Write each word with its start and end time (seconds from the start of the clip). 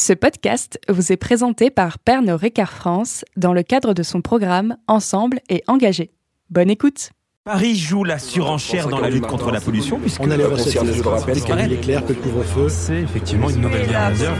Ce 0.00 0.12
podcast 0.12 0.78
vous 0.88 1.10
est 1.10 1.16
présenté 1.16 1.70
par 1.70 1.98
Pernod 1.98 2.40
Ricard 2.40 2.72
France 2.72 3.24
dans 3.36 3.52
le 3.52 3.64
cadre 3.64 3.94
de 3.94 4.04
son 4.04 4.20
programme 4.20 4.76
Ensemble 4.86 5.40
et 5.48 5.64
engagé. 5.66 6.12
Bonne 6.50 6.70
écoute. 6.70 7.10
Paris 7.44 7.74
joue 7.74 8.04
la 8.04 8.20
surenchère 8.20 8.86
dans 8.86 9.00
la 9.00 9.10
lutte 9.10 9.26
contre 9.26 9.50
la 9.50 9.60
pollution 9.60 9.98
puisque 9.98 10.20
On 10.20 10.30
a 10.30 10.36
les 10.36 10.44
recettes, 10.44 10.84
je 10.84 11.02
le 11.02 11.08
rappelle, 11.08 11.42
car 11.42 11.60
il 11.60 11.72
est 11.72 11.80
clair 11.80 12.06
que 12.06 12.12
le 12.12 12.20
couvre-feu. 12.20 12.68
c'est 12.68 13.00
effectivement 13.00 13.50
une 13.50 13.60
nouvelle 13.60 13.88
guerre 13.88 14.10
mondiale. 14.10 14.36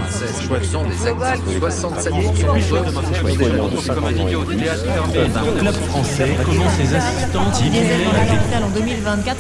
Club 5.59 5.75
français 5.75 6.37
comment 6.45 6.71
ses 6.71 6.95
assistants 6.95 7.47
en 7.47 8.71
2024. 8.79 9.37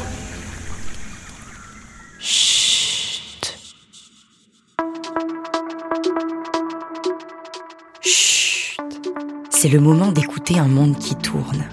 C'est 9.61 9.69
le 9.69 9.80
moment 9.80 10.12
d'écouter 10.12 10.57
un 10.61 10.69
monde 10.69 10.97
qui 11.01 11.17
tourne. 11.17 11.65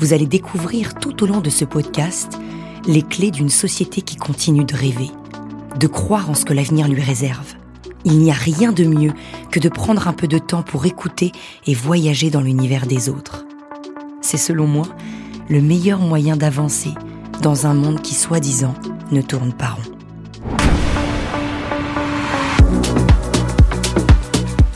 Vous 0.00 0.12
allez 0.12 0.26
découvrir 0.26 0.96
tout 0.96 1.22
au 1.22 1.26
long 1.28 1.40
de 1.40 1.50
ce 1.50 1.64
podcast 1.64 2.36
les 2.84 3.02
clés 3.02 3.30
d'une 3.30 3.48
société 3.48 4.02
qui 4.02 4.16
continue 4.16 4.64
de 4.64 4.74
rêver, 4.74 5.12
de 5.78 5.86
croire 5.86 6.30
en 6.30 6.34
ce 6.34 6.44
que 6.44 6.52
l'avenir 6.52 6.88
lui 6.88 7.00
réserve. 7.00 7.54
Il 8.04 8.18
n'y 8.18 8.32
a 8.32 8.34
rien 8.34 8.72
de 8.72 8.82
mieux 8.82 9.12
que 9.52 9.60
de 9.60 9.68
prendre 9.68 10.08
un 10.08 10.14
peu 10.14 10.26
de 10.26 10.38
temps 10.38 10.64
pour 10.64 10.84
écouter 10.84 11.30
et 11.68 11.74
voyager 11.74 12.28
dans 12.28 12.40
l'univers 12.40 12.88
des 12.88 13.08
autres. 13.08 13.46
C'est 14.20 14.36
selon 14.36 14.66
moi 14.66 14.88
le 15.48 15.60
meilleur 15.60 16.00
moyen 16.00 16.36
d'avancer 16.36 16.90
dans 17.40 17.68
un 17.68 17.74
monde 17.74 18.02
qui, 18.02 18.16
soi-disant, 18.16 18.74
ne 19.12 19.22
tourne 19.22 19.52
pas 19.52 19.76
rond. 19.76 19.82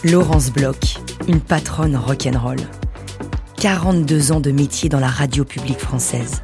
Laurence 0.04 0.52
Bloch, 0.52 1.01
une 1.28 1.40
patronne 1.40 1.96
rock'n'roll. 1.96 2.58
42 3.56 4.32
ans 4.32 4.40
de 4.40 4.50
métier 4.50 4.88
dans 4.88 4.98
la 5.00 5.08
radio 5.08 5.44
publique 5.44 5.78
française. 5.78 6.42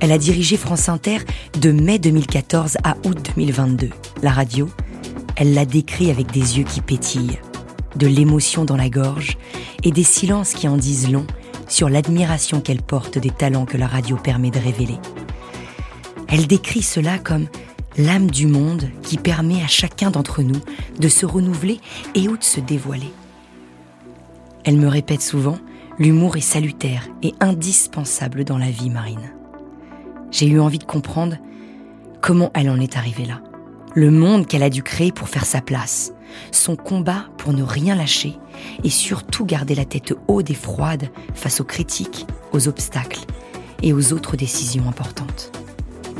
Elle 0.00 0.12
a 0.12 0.18
dirigé 0.18 0.56
France 0.56 0.88
Inter 0.88 1.18
de 1.60 1.70
mai 1.70 1.98
2014 1.98 2.78
à 2.84 2.96
août 3.04 3.18
2022. 3.36 3.90
La 4.22 4.30
radio, 4.30 4.68
elle 5.36 5.54
l'a 5.54 5.64
décrit 5.64 6.10
avec 6.10 6.30
des 6.32 6.58
yeux 6.58 6.64
qui 6.64 6.80
pétillent, 6.80 7.38
de 7.96 8.06
l'émotion 8.06 8.64
dans 8.64 8.76
la 8.76 8.88
gorge 8.88 9.38
et 9.84 9.92
des 9.92 10.02
silences 10.02 10.54
qui 10.54 10.68
en 10.68 10.76
disent 10.76 11.10
long 11.10 11.26
sur 11.68 11.88
l'admiration 11.88 12.60
qu'elle 12.60 12.82
porte 12.82 13.18
des 13.18 13.30
talents 13.30 13.66
que 13.66 13.76
la 13.76 13.86
radio 13.86 14.16
permet 14.16 14.50
de 14.50 14.58
révéler. 14.58 14.98
Elle 16.28 16.46
décrit 16.46 16.82
cela 16.82 17.18
comme 17.18 17.46
l'âme 17.96 18.30
du 18.30 18.46
monde 18.46 18.88
qui 19.02 19.16
permet 19.16 19.62
à 19.62 19.68
chacun 19.68 20.10
d'entre 20.10 20.42
nous 20.42 20.60
de 20.98 21.08
se 21.08 21.26
renouveler 21.26 21.80
et 22.14 22.28
ou 22.28 22.36
de 22.36 22.44
se 22.44 22.60
dévoiler. 22.60 23.12
Elle 24.68 24.76
me 24.76 24.88
répète 24.88 25.22
souvent, 25.22 25.56
l'humour 25.98 26.36
est 26.36 26.42
salutaire 26.42 27.08
et 27.22 27.32
indispensable 27.40 28.44
dans 28.44 28.58
la 28.58 28.70
vie 28.70 28.90
marine. 28.90 29.32
J'ai 30.30 30.46
eu 30.46 30.60
envie 30.60 30.76
de 30.76 30.84
comprendre 30.84 31.38
comment 32.20 32.50
elle 32.52 32.68
en 32.68 32.78
est 32.78 32.98
arrivée 32.98 33.24
là, 33.24 33.40
le 33.94 34.10
monde 34.10 34.46
qu'elle 34.46 34.62
a 34.62 34.68
dû 34.68 34.82
créer 34.82 35.10
pour 35.10 35.30
faire 35.30 35.46
sa 35.46 35.62
place, 35.62 36.12
son 36.52 36.76
combat 36.76 37.24
pour 37.38 37.54
ne 37.54 37.62
rien 37.62 37.94
lâcher 37.94 38.36
et 38.84 38.90
surtout 38.90 39.46
garder 39.46 39.74
la 39.74 39.86
tête 39.86 40.12
haute 40.28 40.50
et 40.50 40.54
froide 40.54 41.08
face 41.32 41.62
aux 41.62 41.64
critiques, 41.64 42.26
aux 42.52 42.68
obstacles 42.68 43.24
et 43.82 43.94
aux 43.94 44.12
autres 44.12 44.36
décisions 44.36 44.86
importantes. 44.86 45.50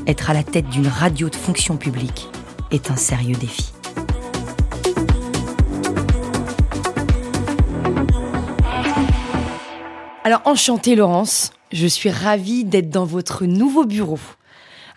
Être 0.06 0.30
à 0.30 0.32
la 0.32 0.42
tête 0.42 0.70
d'une 0.70 0.88
radio 0.88 1.28
de 1.28 1.36
fonction 1.36 1.76
publique 1.76 2.28
est 2.70 2.90
un 2.90 2.96
sérieux 2.96 3.36
défi. 3.36 3.74
Alors 10.28 10.42
enchantée 10.44 10.94
Laurence, 10.94 11.52
je 11.72 11.86
suis 11.86 12.10
ravie 12.10 12.66
d'être 12.66 12.90
dans 12.90 13.06
votre 13.06 13.46
nouveau 13.46 13.86
bureau. 13.86 14.18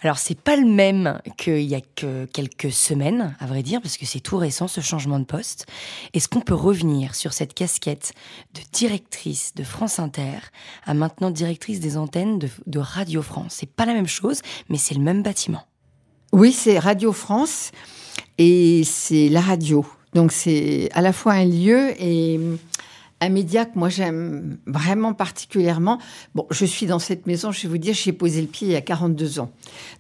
Alors 0.02 0.18
c'est 0.18 0.38
pas 0.38 0.58
le 0.58 0.66
même 0.66 1.22
qu'il 1.38 1.62
y 1.62 1.74
a 1.74 1.80
que 1.80 2.26
quelques 2.26 2.70
semaines, 2.74 3.34
à 3.40 3.46
vrai 3.46 3.64
dire, 3.64 3.82
parce 3.82 3.96
que 3.96 4.06
c'est 4.06 4.20
tout 4.20 4.36
récent 4.36 4.68
ce 4.68 4.82
changement 4.82 5.20
de 5.20 5.24
poste. 5.24 5.68
Est-ce 6.14 6.28
qu'on 6.28 6.42
peut 6.42 6.54
revenir 6.54 7.16
sur 7.16 7.32
cette 7.32 7.54
casquette 7.54 8.12
de 8.56 8.60
directrice 8.74 9.56
de 9.56 9.64
France 9.64 10.00
Inter 10.00 10.38
à 10.86 10.94
maintenant 10.94 11.32
directrice 11.32 11.80
des 11.80 11.96
antennes 11.96 12.38
de, 12.38 12.50
de 12.68 12.80
Radio 12.80 13.22
France? 13.22 13.56
C'est 13.58 13.72
pas 13.72 13.86
la 13.86 13.94
même 13.94 14.10
chose, 14.10 14.42
mais 14.68 14.78
c'est 14.78 14.96
le 14.96 15.02
même 15.02 15.24
bâtiment. 15.24 15.64
Oui, 16.34 16.52
c'est 16.52 16.78
Radio 16.78 17.14
France 17.14 17.72
et 18.38 18.84
c'est 18.84 19.30
la 19.30 19.40
radio. 19.40 19.86
Donc 20.14 20.34
c'est 20.34 20.90
à 20.92 21.00
la 21.00 21.14
fois 21.14 21.32
un 21.32 21.46
lieu 21.46 21.94
et 22.02 22.38
un 23.22 23.30
média 23.30 23.66
que 23.66 23.78
moi 23.78 23.90
j'aime 23.90 24.58
vraiment 24.66 25.14
particulièrement. 25.14 26.00
Bon, 26.36 26.48
je 26.50 26.66
suis 26.66 26.88
dans 26.88 27.00
cette 27.00 27.28
maison, 27.28 27.52
je 27.52 27.62
vais 27.62 27.70
vous 27.70 27.78
dire, 27.78 27.94
j'y 27.94 28.10
ai 28.10 28.14
posé 28.14 28.42
le 28.42 28.48
pied 28.48 28.68
il 28.70 28.74
y 28.74 28.76
a 28.76 28.82
42 28.82 29.40
ans. 29.40 29.52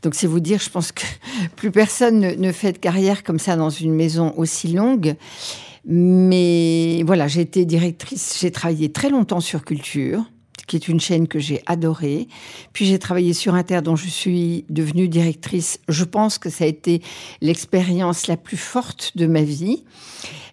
Donc 0.02 0.16
c'est 0.16 0.28
vous 0.28 0.40
dire, 0.40 0.59
je 0.59 0.70
pense 0.70 0.92
que 0.92 1.04
plus 1.56 1.72
personne 1.72 2.20
ne, 2.20 2.32
ne 2.34 2.52
fait 2.52 2.74
de 2.74 2.80
carrière 2.80 3.24
comme 3.24 3.40
ça 3.40 3.56
dans 3.56 3.70
une 3.70 3.94
maison 3.94 4.34
aussi 4.38 4.70
longue. 4.70 5.16
Mais 5.86 7.04
voilà, 7.06 7.28
j'ai 7.28 7.42
été 7.42 7.66
directrice, 7.66 8.38
j'ai 8.40 8.52
travaillé 8.52 8.92
très 8.92 9.09
longtemps 9.09 9.40
sur 9.40 9.64
Culture 9.64 10.24
qui 10.72 10.78
est 10.78 10.88
une 10.88 11.02
chaîne 11.02 11.28
que 11.28 11.38
j'ai 11.38 11.62
adorée. 11.66 12.30
Puis 12.72 12.86
j'ai 12.86 12.98
travaillé 12.98 13.34
sur 13.34 13.56
Inter, 13.56 13.82
dont 13.82 13.98
je 13.98 14.08
suis 14.08 14.64
devenue 14.70 15.09
directrice. 15.09 15.80
Je 15.90 16.06
pense 16.06 16.38
que 16.38 16.50
ça 16.50 16.64
a 16.64 16.68
été 16.68 17.02
l'expérience 17.42 18.28
la 18.28 18.38
plus 18.38 18.56
forte 18.56 19.18
de 19.18 19.28
ma 19.28 19.42
vie. 19.42 19.84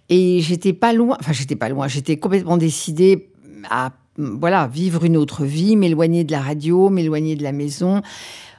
Et 0.09 0.41
j'étais 0.41 0.73
pas 0.73 0.93
loin, 0.93 1.17
enfin 1.21 1.33
j'étais 1.33 1.57
pas 1.57 1.69
loin, 1.69 1.87
j'étais 1.89 2.17
complètement 2.17 2.57
décidée 2.57 3.31
à 3.69 3.93
voilà 4.17 4.67
vivre 4.67 5.05
une 5.05 5.17
autre 5.17 5.45
vie, 5.45 5.77
m'éloigner 5.77 6.25
de 6.25 6.33
la 6.33 6.41
radio, 6.41 6.89
m'éloigner 6.89 7.37
de 7.37 7.43
la 7.43 7.53
maison, 7.53 8.03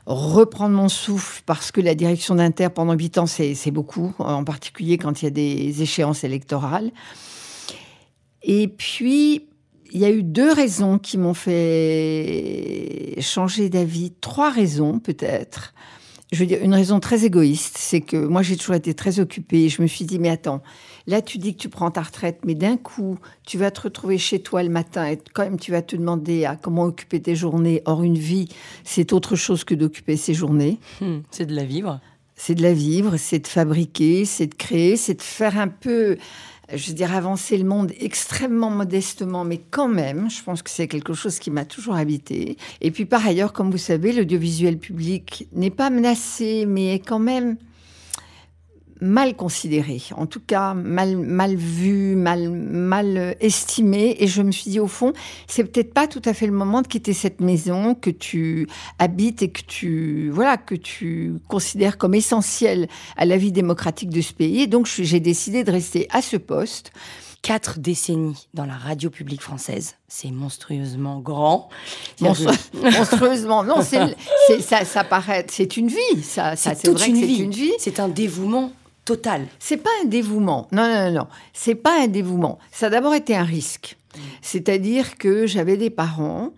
reprendre 0.06 0.76
mon 0.76 0.90
souffle 0.90 1.42
parce 1.46 1.72
que 1.72 1.82
la 1.82 1.96
direction 1.96 2.36
d'Inter 2.36 2.70
pendant 2.74 2.94
huit 2.94 3.18
ans 3.18 3.26
c'est 3.26 3.72
beaucoup, 3.72 4.14
en 4.20 4.44
particulier 4.44 4.98
quand 4.98 5.22
il 5.22 5.26
y 5.26 5.28
a 5.28 5.32
des 5.32 5.82
échéances 5.82 6.24
électorales. 6.24 6.92
Et 8.44 8.68
puis 8.68 9.48
il 9.92 10.00
y 10.00 10.06
a 10.06 10.12
eu 10.12 10.24
deux 10.24 10.52
raisons 10.52 11.00
qui 11.00 11.18
m'ont 11.18 11.34
fait 11.34 13.16
changer 13.20 13.70
d'avis, 13.70 14.12
trois 14.22 14.52
raisons 14.52 15.00
peut-être. 15.00 15.74
Je 16.32 16.40
veux 16.40 16.46
dire, 16.46 16.60
une 16.62 16.76
raison 16.76 17.00
très 17.00 17.26
égoïste, 17.26 17.78
c'est 17.80 18.02
que 18.02 18.16
moi 18.16 18.44
j'ai 18.44 18.56
toujours 18.56 18.76
été 18.76 18.94
très 18.94 19.20
occupée. 19.20 19.68
Je 19.68 19.82
me 19.82 19.88
suis 19.88 20.06
dit, 20.06 20.20
mais 20.20 20.30
attends, 20.30 20.62
là 21.08 21.24
tu 21.24 21.40
dis 21.40 21.56
que 21.56 21.60
tu 21.60 21.70
prends 21.70 21.90
ta 21.90 22.04
retraite, 22.04 22.42
mais 22.46 22.54
d'un 22.54 22.78
coup 22.78 23.18
tu 23.48 23.58
vas 23.58 23.72
te 23.72 23.82
retrouver 23.82 24.20
chez 24.20 24.40
toi 24.40 24.62
le 24.62 24.70
matin 24.70 25.08
et 25.08 25.20
quand 25.34 25.44
même 25.44 25.60
tu 25.60 25.72
vas 25.72 25.82
te 25.82 25.96
demander 25.96 26.46
à 26.46 26.56
comment 26.56 26.84
occuper 26.84 27.20
tes 27.20 27.36
journées. 27.36 27.82
Or, 27.86 28.04
une 28.04 28.18
vie, 28.18 28.48
c'est 28.84 29.12
autre 29.12 29.36
chose 29.36 29.64
que 29.64 29.74
d'occuper 29.74 30.18
ses 30.18 30.36
journées. 30.36 30.78
Hmm, 31.02 31.20
c'est 31.32 31.48
de 31.48 31.56
la 31.56 31.64
vivre. 31.64 32.00
C'est 32.36 32.56
de 32.56 32.62
la 32.62 32.74
vivre, 32.74 33.18
c'est 33.18 33.40
de 33.40 33.48
fabriquer, 33.48 34.24
c'est 34.24 34.48
de 34.48 34.56
créer, 34.56 34.98
c'est 34.98 35.16
de 35.16 35.22
faire 35.22 35.58
un 35.58 35.68
peu 35.68 36.18
je 36.74 36.88
veux 36.88 36.94
dire, 36.94 37.14
avancer 37.14 37.58
le 37.58 37.64
monde 37.64 37.92
extrêmement 38.00 38.70
modestement, 38.70 39.44
mais 39.44 39.60
quand 39.72 39.88
même, 39.88 40.30
je 40.30 40.44
pense 40.44 40.62
que 40.62 40.70
c'est 40.70 40.88
quelque 40.88 41.14
chose 41.14 41.40
qui 41.40 41.52
m'a 41.52 41.66
toujours 41.66 41.96
habité. 41.96 42.58
Et 42.82 42.92
puis 42.92 43.06
par 43.06 43.26
ailleurs, 43.26 43.54
comme 43.54 43.72
vous 43.72 43.78
savez, 43.78 44.12
l'audiovisuel 44.12 44.78
public 44.78 45.48
n'est 45.54 45.70
pas 45.70 45.90
menacé, 45.90 46.66
mais 46.68 46.96
est 46.96 47.00
quand 47.00 47.20
même 47.20 47.58
mal 49.02 49.36
considéré, 49.36 50.02
en 50.16 50.26
tout 50.26 50.42
cas 50.46 50.74
mal, 50.74 51.18
mal 51.18 51.56
vu, 51.56 52.16
mal, 52.16 52.50
mal 52.50 53.36
estimé. 53.40 54.18
Et 54.20 54.28
je 54.28 54.42
me 54.42 54.52
suis 54.52 54.72
dit, 54.72 54.80
au 54.80 54.88
fond, 54.88 55.14
c'est 55.48 55.64
peut-être 55.64 55.94
pas 55.94 56.08
tout 56.08 56.22
à 56.26 56.34
fait 56.34 56.48
le 56.48 56.52
moment 56.54 56.82
de 56.82 56.88
quitter 56.88 57.14
cette 57.14 57.40
maison 57.40 57.96
que 57.96 58.10
tu 58.10 58.68
habites 58.98 59.42
et 59.42 59.50
que 59.52 59.62
tu, 59.62 60.30
voilà, 60.32 60.58
que 60.58 60.76
tu 60.76 61.36
considères 61.48 61.98
comme 61.98 62.14
essentielle 62.14 62.88
à 63.18 63.26
la 63.26 63.38
vie 63.38 63.52
démocratique 63.52 64.10
de 64.10 64.22
ce 64.22 64.34
pays. 64.34 64.62
Et 64.62 64.68
donc, 64.68 64.88
j'ai 64.88 65.20
décidé 65.20 65.64
de 65.64 65.72
rester 65.72 66.08
à 66.12 66.22
ce 66.22 66.38
poste. 66.38 66.92
Quatre 67.42 67.80
décennies 67.80 68.50
dans 68.54 68.66
la 68.66 68.74
radio 68.76 69.10
publique 69.10 69.42
française, 69.42 69.96
c'est 70.10 70.30
monstrueusement 70.30 71.22
grand. 71.22 71.70
Monstru 72.20 72.54
monstrueusement, 72.84 73.64
non, 73.64 73.82
c'est 73.82 74.60
ça, 74.60 74.84
ça 74.84 75.06
paraît, 75.06 75.46
c'est 75.50 75.78
une 75.78 75.88
vie, 75.88 76.22
ça, 76.22 76.58
c'est 76.58 76.90
vrai 76.90 77.08
une 77.08 77.14
que 77.14 77.20
c'est 77.22 77.26
vie. 77.26 77.44
une 77.44 77.52
vie. 77.52 77.72
C'est 77.80 78.02
un 78.02 78.10
dévouement 78.10 78.74
C'est 79.60 79.78
pas 79.78 79.90
un 80.04 80.06
dévouement. 80.06 80.68
Non, 80.72 80.88
non, 80.88 81.06
non, 81.06 81.20
non. 81.20 81.28
C'est 81.54 81.76
pas 81.76 82.04
un 82.04 82.08
dévouement. 82.08 82.60
Ça 82.72 82.88
a 82.88 82.90
d'abord 82.90 83.14
été 83.14 83.36
un 83.36 83.44
risque. 83.44 83.98
C'est-à-dire 84.42 85.18
que 85.18 85.48
j'avais 85.48 85.78
des 85.78 85.90
parents 85.90 86.52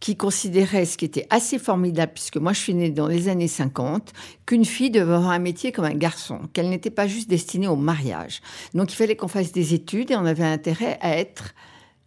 qui 0.00 0.16
considéraient 0.16 0.84
ce 0.84 0.98
qui 0.98 1.04
était 1.04 1.26
assez 1.30 1.58
formidable, 1.58 2.12
puisque 2.14 2.36
moi 2.36 2.52
je 2.52 2.60
suis 2.60 2.74
née 2.74 2.90
dans 2.90 3.06
les 3.06 3.28
années 3.28 3.48
50, 3.48 4.12
qu'une 4.44 4.64
fille 4.64 4.90
devait 4.90 5.14
avoir 5.14 5.30
un 5.30 5.38
métier 5.38 5.72
comme 5.72 5.86
un 5.86 5.94
garçon, 5.94 6.40
qu'elle 6.52 6.68
n'était 6.68 6.90
pas 6.90 7.06
juste 7.06 7.30
destinée 7.30 7.66
au 7.66 7.76
mariage. 7.76 8.42
Donc 8.74 8.92
il 8.92 8.96
fallait 8.96 9.16
qu'on 9.16 9.28
fasse 9.28 9.52
des 9.52 9.74
études 9.74 10.10
et 10.10 10.16
on 10.16 10.26
avait 10.26 10.44
intérêt 10.44 10.98
à 11.00 11.16
être 11.16 11.54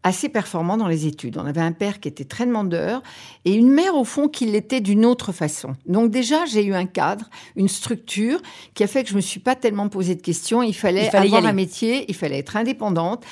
assez 0.03 0.29
performant 0.29 0.77
dans 0.77 0.87
les 0.87 1.05
études. 1.07 1.37
On 1.37 1.45
avait 1.45 1.61
un 1.61 1.71
père 1.71 1.99
qui 1.99 2.07
était 2.07 2.23
très 2.23 2.45
demandeur 2.45 3.03
et 3.45 3.53
une 3.53 3.69
mère, 3.69 3.95
au 3.95 4.05
fond, 4.05 4.27
qui 4.27 4.45
l'était 4.45 4.81
d'une 4.81 5.05
autre 5.05 5.31
façon. 5.31 5.75
Donc 5.87 6.09
déjà, 6.11 6.45
j'ai 6.45 6.63
eu 6.63 6.73
un 6.73 6.85
cadre, 6.85 7.29
une 7.55 7.67
structure 7.67 8.41
qui 8.73 8.83
a 8.83 8.87
fait 8.87 9.03
que 9.03 9.09
je 9.09 9.15
me 9.15 9.21
suis 9.21 9.39
pas 9.39 9.55
tellement 9.55 9.89
posé 9.89 10.15
de 10.15 10.21
questions. 10.21 10.63
Il 10.63 10.73
fallait, 10.73 11.05
Il 11.05 11.09
fallait 11.11 11.25
avoir 11.27 11.45
un 11.45 11.53
métier, 11.53 12.05
il 12.07 12.15
fallait 12.15 12.39
être 12.39 12.55
indépendante. 12.55 13.25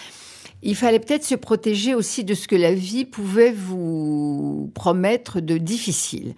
Il 0.63 0.75
fallait 0.75 0.99
peut-être 0.99 1.23
se 1.23 1.35
protéger 1.35 1.93
aussi 1.95 2.23
de 2.23 2.33
ce 2.33 2.47
que 2.47 2.55
la 2.55 2.73
vie 2.73 3.05
pouvait 3.05 3.51
vous 3.51 4.71
promettre 4.73 5.39
de 5.39 5.57
difficile. 5.57 6.35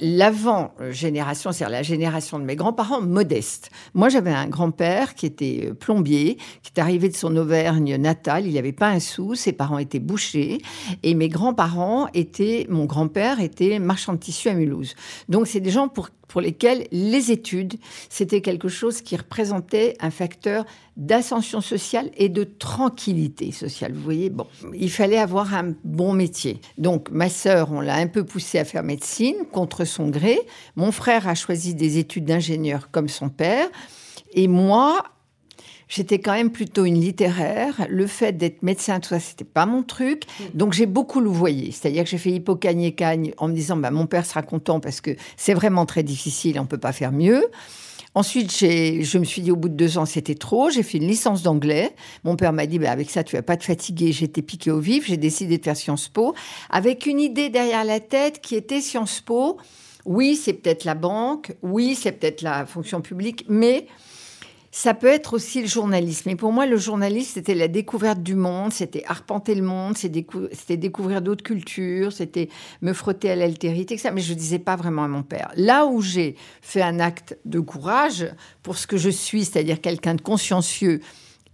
L'avant-génération, 0.00 1.52
c'est-à-dire 1.52 1.76
la 1.76 1.82
génération 1.82 2.38
de 2.38 2.44
mes 2.44 2.56
grands-parents, 2.56 3.00
modestes. 3.00 3.70
Moi, 3.94 4.08
j'avais 4.08 4.32
un 4.32 4.48
grand-père 4.48 5.14
qui 5.14 5.26
était 5.26 5.68
euh, 5.68 5.74
plombier, 5.74 6.36
qui 6.62 6.72
est 6.76 6.80
arrivé 6.80 7.08
de 7.08 7.16
son 7.16 7.36
Auvergne 7.36 7.96
natale. 7.96 8.46
Il 8.46 8.54
n'avait 8.54 8.72
pas 8.72 8.88
un 8.88 9.00
sou, 9.00 9.34
ses 9.34 9.52
parents 9.52 9.78
étaient 9.78 9.98
bouchers. 9.98 10.58
Et 11.02 11.14
mes 11.14 11.28
grands-parents 11.28 12.08
étaient, 12.14 12.66
mon 12.68 12.84
grand-père 12.84 13.40
était 13.40 13.78
marchand 13.78 14.14
de 14.14 14.18
tissu 14.18 14.48
à 14.48 14.54
Mulhouse. 14.54 14.94
Donc, 15.28 15.46
c'est 15.46 15.60
des 15.60 15.70
gens 15.70 15.88
pour 15.88 16.40
lesquels 16.40 16.86
les 16.92 17.32
études, 17.32 17.74
c'était 18.08 18.40
quelque 18.40 18.68
chose 18.68 19.02
qui 19.02 19.16
représentait 19.16 19.96
un 20.00 20.10
facteur 20.10 20.64
d'ascension 20.96 21.60
sociale 21.60 22.10
et 22.16 22.28
de 22.28 22.44
tranquillité 22.44 23.49
sociale. 23.52 23.92
Vous 23.92 24.02
voyez, 24.02 24.30
bon, 24.30 24.46
il 24.74 24.90
fallait 24.90 25.18
avoir 25.18 25.54
un 25.54 25.74
bon 25.84 26.12
métier. 26.12 26.60
Donc, 26.78 27.10
ma 27.10 27.28
sœur, 27.28 27.72
on 27.72 27.80
l'a 27.80 27.96
un 27.96 28.06
peu 28.06 28.24
poussée 28.24 28.58
à 28.58 28.64
faire 28.64 28.82
médecine 28.82 29.36
contre 29.52 29.84
son 29.84 30.08
gré. 30.08 30.38
Mon 30.76 30.92
frère 30.92 31.28
a 31.28 31.34
choisi 31.34 31.74
des 31.74 31.98
études 31.98 32.24
d'ingénieur 32.24 32.90
comme 32.90 33.08
son 33.08 33.28
père. 33.28 33.68
Et 34.32 34.48
moi, 34.48 35.02
J'étais 35.90 36.20
quand 36.20 36.32
même 36.32 36.52
plutôt 36.52 36.84
une 36.84 37.00
littéraire. 37.00 37.84
Le 37.90 38.06
fait 38.06 38.32
d'être 38.32 38.62
médecin, 38.62 39.00
tout 39.00 39.08
ça, 39.08 39.18
c'était 39.18 39.44
pas 39.44 39.66
mon 39.66 39.82
truc. 39.82 40.22
Donc 40.54 40.72
j'ai 40.72 40.86
beaucoup 40.86 41.20
louvoyé. 41.20 41.72
C'est-à-dire 41.72 42.04
que 42.04 42.10
j'ai 42.10 42.18
fait 42.18 42.30
hippocagne 42.30 42.82
et 42.82 42.92
cagne 42.92 43.32
en 43.38 43.48
me 43.48 43.54
disant, 43.54 43.76
bah, 43.76 43.90
mon 43.90 44.06
père 44.06 44.24
sera 44.24 44.42
content 44.42 44.78
parce 44.78 45.00
que 45.00 45.16
c'est 45.36 45.52
vraiment 45.52 45.86
très 45.86 46.04
difficile, 46.04 46.60
on 46.60 46.66
peut 46.66 46.78
pas 46.78 46.92
faire 46.92 47.10
mieux. 47.10 47.44
Ensuite, 48.14 48.50
je 48.50 49.18
me 49.18 49.24
suis 49.24 49.40
dit 49.40 49.52
au 49.52 49.56
bout 49.56 49.68
de 49.68 49.74
deux 49.74 49.96
ans, 49.96 50.04
c'était 50.04 50.34
trop. 50.34 50.68
J'ai 50.68 50.82
fait 50.82 50.98
une 50.98 51.06
licence 51.06 51.42
d'anglais. 51.42 51.94
Mon 52.24 52.34
père 52.34 52.52
m'a 52.52 52.66
dit, 52.66 52.80
bah, 52.80 52.90
avec 52.90 53.08
ça, 53.08 53.22
tu 53.22 53.36
vas 53.36 53.42
pas 53.42 53.56
te 53.56 53.64
fatiguer. 53.64 54.10
J'étais 54.10 54.42
piqué 54.42 54.72
au 54.72 54.80
vif. 54.80 55.06
J'ai 55.06 55.16
décidé 55.16 55.58
de 55.58 55.64
faire 55.64 55.76
Sciences 55.76 56.08
Po 56.08 56.34
avec 56.70 57.06
une 57.06 57.20
idée 57.20 57.50
derrière 57.50 57.84
la 57.84 58.00
tête 58.00 58.40
qui 58.40 58.56
était 58.56 58.80
Sciences 58.80 59.20
Po. 59.20 59.58
Oui, 60.06 60.34
c'est 60.34 60.54
peut-être 60.54 60.84
la 60.84 60.96
banque. 60.96 61.52
Oui, 61.62 61.94
c'est 61.94 62.12
peut-être 62.12 62.42
la 62.42 62.66
fonction 62.66 63.00
publique, 63.00 63.44
mais 63.48 63.86
ça 64.72 64.94
peut 64.94 65.08
être 65.08 65.34
aussi 65.34 65.62
le 65.62 65.66
journalisme. 65.66 66.28
Et 66.30 66.36
pour 66.36 66.52
moi, 66.52 66.64
le 66.64 66.76
journalisme, 66.76 67.32
c'était 67.34 67.54
la 67.54 67.66
découverte 67.66 68.22
du 68.22 68.36
monde, 68.36 68.72
c'était 68.72 69.02
arpenter 69.06 69.54
le 69.56 69.62
monde, 69.62 69.96
c'était 69.96 70.76
découvrir 70.76 71.22
d'autres 71.22 71.42
cultures, 71.42 72.12
c'était 72.12 72.48
me 72.80 72.92
frotter 72.92 73.30
à 73.30 73.36
l'altérité, 73.36 73.94
etc. 73.94 74.10
Mais 74.14 74.20
je 74.20 74.32
ne 74.32 74.38
disais 74.38 74.60
pas 74.60 74.76
vraiment 74.76 75.02
à 75.02 75.08
mon 75.08 75.24
père. 75.24 75.50
Là 75.56 75.86
où 75.86 76.00
j'ai 76.02 76.36
fait 76.62 76.82
un 76.82 77.00
acte 77.00 77.36
de 77.44 77.58
courage 77.58 78.28
pour 78.62 78.78
ce 78.78 78.86
que 78.86 78.96
je 78.96 79.10
suis, 79.10 79.44
c'est-à-dire 79.44 79.80
quelqu'un 79.80 80.14
de 80.14 80.22
consciencieux 80.22 81.00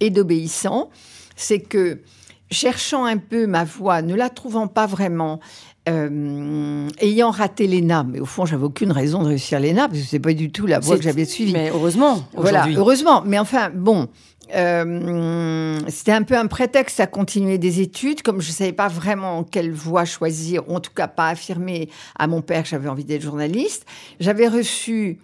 et 0.01 0.11
d'obéissant, 0.11 0.91
c'est 1.37 1.61
que 1.61 2.03
cherchant 2.51 3.07
un 3.07 3.17
peu 3.17 3.47
ma 3.47 3.65
voie, 3.65 4.03
ne 4.03 4.15
la 4.15 4.29
trouvant 4.29 4.69
pas 4.69 4.87
vraiment, 4.87 5.41
euh, 5.89 6.89
ayant 6.99 7.31
raté 7.31 7.67
l'ENA, 7.67 8.05
mais 8.05 8.21
au 8.21 8.25
fond, 8.25 8.45
j'avais 8.45 8.65
aucune 8.65 8.91
raison 8.91 9.23
de 9.23 9.29
réussir 9.29 9.61
l'ENA, 9.61 9.89
parce 9.89 10.01
que 10.01 10.07
c'est 10.07 10.19
pas 10.19 10.33
du 10.33 10.51
tout 10.51 10.67
la 10.67 10.81
voie 10.81 10.97
que 10.97 11.03
j'avais 11.03 11.25
suivie. 11.25 11.53
Mais 11.53 11.71
heureusement, 11.71 12.25
Voilà, 12.35 12.67
heureusement. 12.75 13.23
Mais 13.25 13.39
enfin, 13.39 13.71
bon, 13.73 14.09
euh, 14.55 15.79
c'était 15.89 16.13
un 16.13 16.23
peu 16.23 16.37
un 16.37 16.47
prétexte 16.47 17.01
à 17.01 17.07
continuer 17.07 17.59
des 17.59 17.81
études, 17.81 18.23
comme 18.23 18.41
je 18.41 18.49
ne 18.49 18.55
savais 18.55 18.73
pas 18.73 18.89
vraiment 18.89 19.45
quelle 19.45 19.73
voie 19.73 20.05
choisir, 20.05 20.69
ou 20.69 20.75
en 20.75 20.81
tout 20.81 20.93
cas 20.95 21.09
pas 21.09 21.29
affirmer 21.29 21.89
à 22.19 22.27
mon 22.27 22.43
père 22.43 22.63
que 22.63 22.69
j'avais 22.69 22.89
envie 22.89 23.05
d'être 23.05 23.23
journaliste. 23.23 23.87
J'avais 24.21 24.49
reçu, 24.49 25.19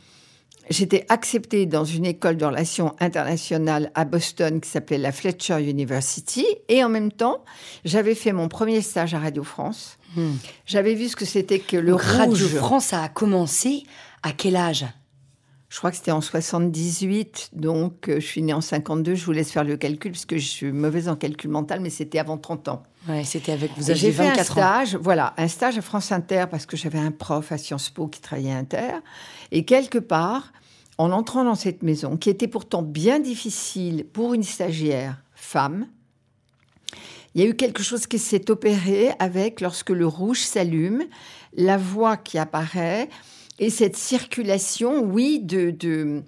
j'étais 0.70 1.04
acceptée 1.08 1.66
dans 1.66 1.84
une 1.84 2.06
école 2.06 2.36
de 2.36 2.44
relations 2.44 2.94
internationales 3.00 3.90
à 3.94 4.04
Boston 4.04 4.60
qui 4.60 4.68
s'appelait 4.68 4.98
la 4.98 5.12
Fletcher 5.12 5.62
University, 5.62 6.46
et 6.68 6.84
en 6.84 6.88
même 6.88 7.12
temps, 7.12 7.44
j'avais 7.84 8.14
fait 8.14 8.32
mon 8.32 8.48
premier 8.48 8.80
stage 8.80 9.14
à 9.14 9.18
Radio 9.18 9.42
France. 9.44 9.98
Hmm. 10.16 10.32
J'avais 10.66 10.94
vu 10.94 11.08
ce 11.08 11.16
que 11.16 11.24
c'était 11.24 11.58
que 11.58 11.76
le 11.76 11.92
Donc, 11.92 12.02
Radio. 12.02 12.48
France 12.48 12.92
a 12.92 13.08
commencé 13.08 13.84
à 14.22 14.32
quel 14.32 14.56
âge? 14.56 14.84
Je 15.72 15.78
crois 15.78 15.90
que 15.90 15.96
c'était 15.96 16.10
en 16.10 16.20
78, 16.20 17.52
donc 17.54 18.10
euh, 18.10 18.16
je 18.16 18.26
suis 18.26 18.42
née 18.42 18.52
en 18.52 18.60
52. 18.60 19.14
Je 19.14 19.24
vous 19.24 19.32
laisse 19.32 19.50
faire 19.50 19.64
le 19.64 19.78
calcul 19.78 20.12
parce 20.12 20.26
que 20.26 20.36
je 20.36 20.46
suis 20.46 20.70
mauvaise 20.70 21.08
en 21.08 21.16
calcul 21.16 21.48
mental, 21.48 21.80
mais 21.80 21.88
c'était 21.88 22.18
avant 22.18 22.36
30 22.36 22.68
ans. 22.68 22.82
Ouais, 23.08 23.24
c'était 23.24 23.52
avec 23.52 23.70
vous 23.78 23.90
aviez 23.90 24.10
J'ai 24.10 24.12
fait 24.12 24.26
un 24.28 24.34
24 24.34 24.50
ans. 24.50 24.54
stage, 24.60 24.96
voilà, 24.96 25.32
un 25.38 25.48
stage 25.48 25.78
à 25.78 25.80
France 25.80 26.12
Inter 26.12 26.44
parce 26.50 26.66
que 26.66 26.76
j'avais 26.76 26.98
un 26.98 27.10
prof 27.10 27.52
à 27.52 27.56
Sciences 27.56 27.88
Po 27.88 28.06
qui 28.06 28.20
travaillait 28.20 28.52
à 28.52 28.58
Inter. 28.58 28.98
Et 29.50 29.64
quelque 29.64 29.96
part, 29.96 30.52
en 30.98 31.10
entrant 31.10 31.42
dans 31.42 31.54
cette 31.54 31.82
maison, 31.82 32.18
qui 32.18 32.28
était 32.28 32.48
pourtant 32.48 32.82
bien 32.82 33.18
difficile 33.18 34.04
pour 34.12 34.34
une 34.34 34.42
stagiaire 34.42 35.22
femme, 35.34 35.86
il 37.34 37.40
y 37.40 37.46
a 37.46 37.48
eu 37.48 37.54
quelque 37.54 37.82
chose 37.82 38.06
qui 38.06 38.18
s'est 38.18 38.50
opéré 38.50 39.12
avec, 39.18 39.62
lorsque 39.62 39.88
le 39.88 40.06
rouge 40.06 40.40
s'allume, 40.40 41.04
la 41.56 41.78
voix 41.78 42.18
qui 42.18 42.36
apparaît 42.36 43.08
et 43.62 43.70
cette 43.70 43.96
circulation, 43.96 45.04
oui, 45.04 45.38
de, 45.38 45.70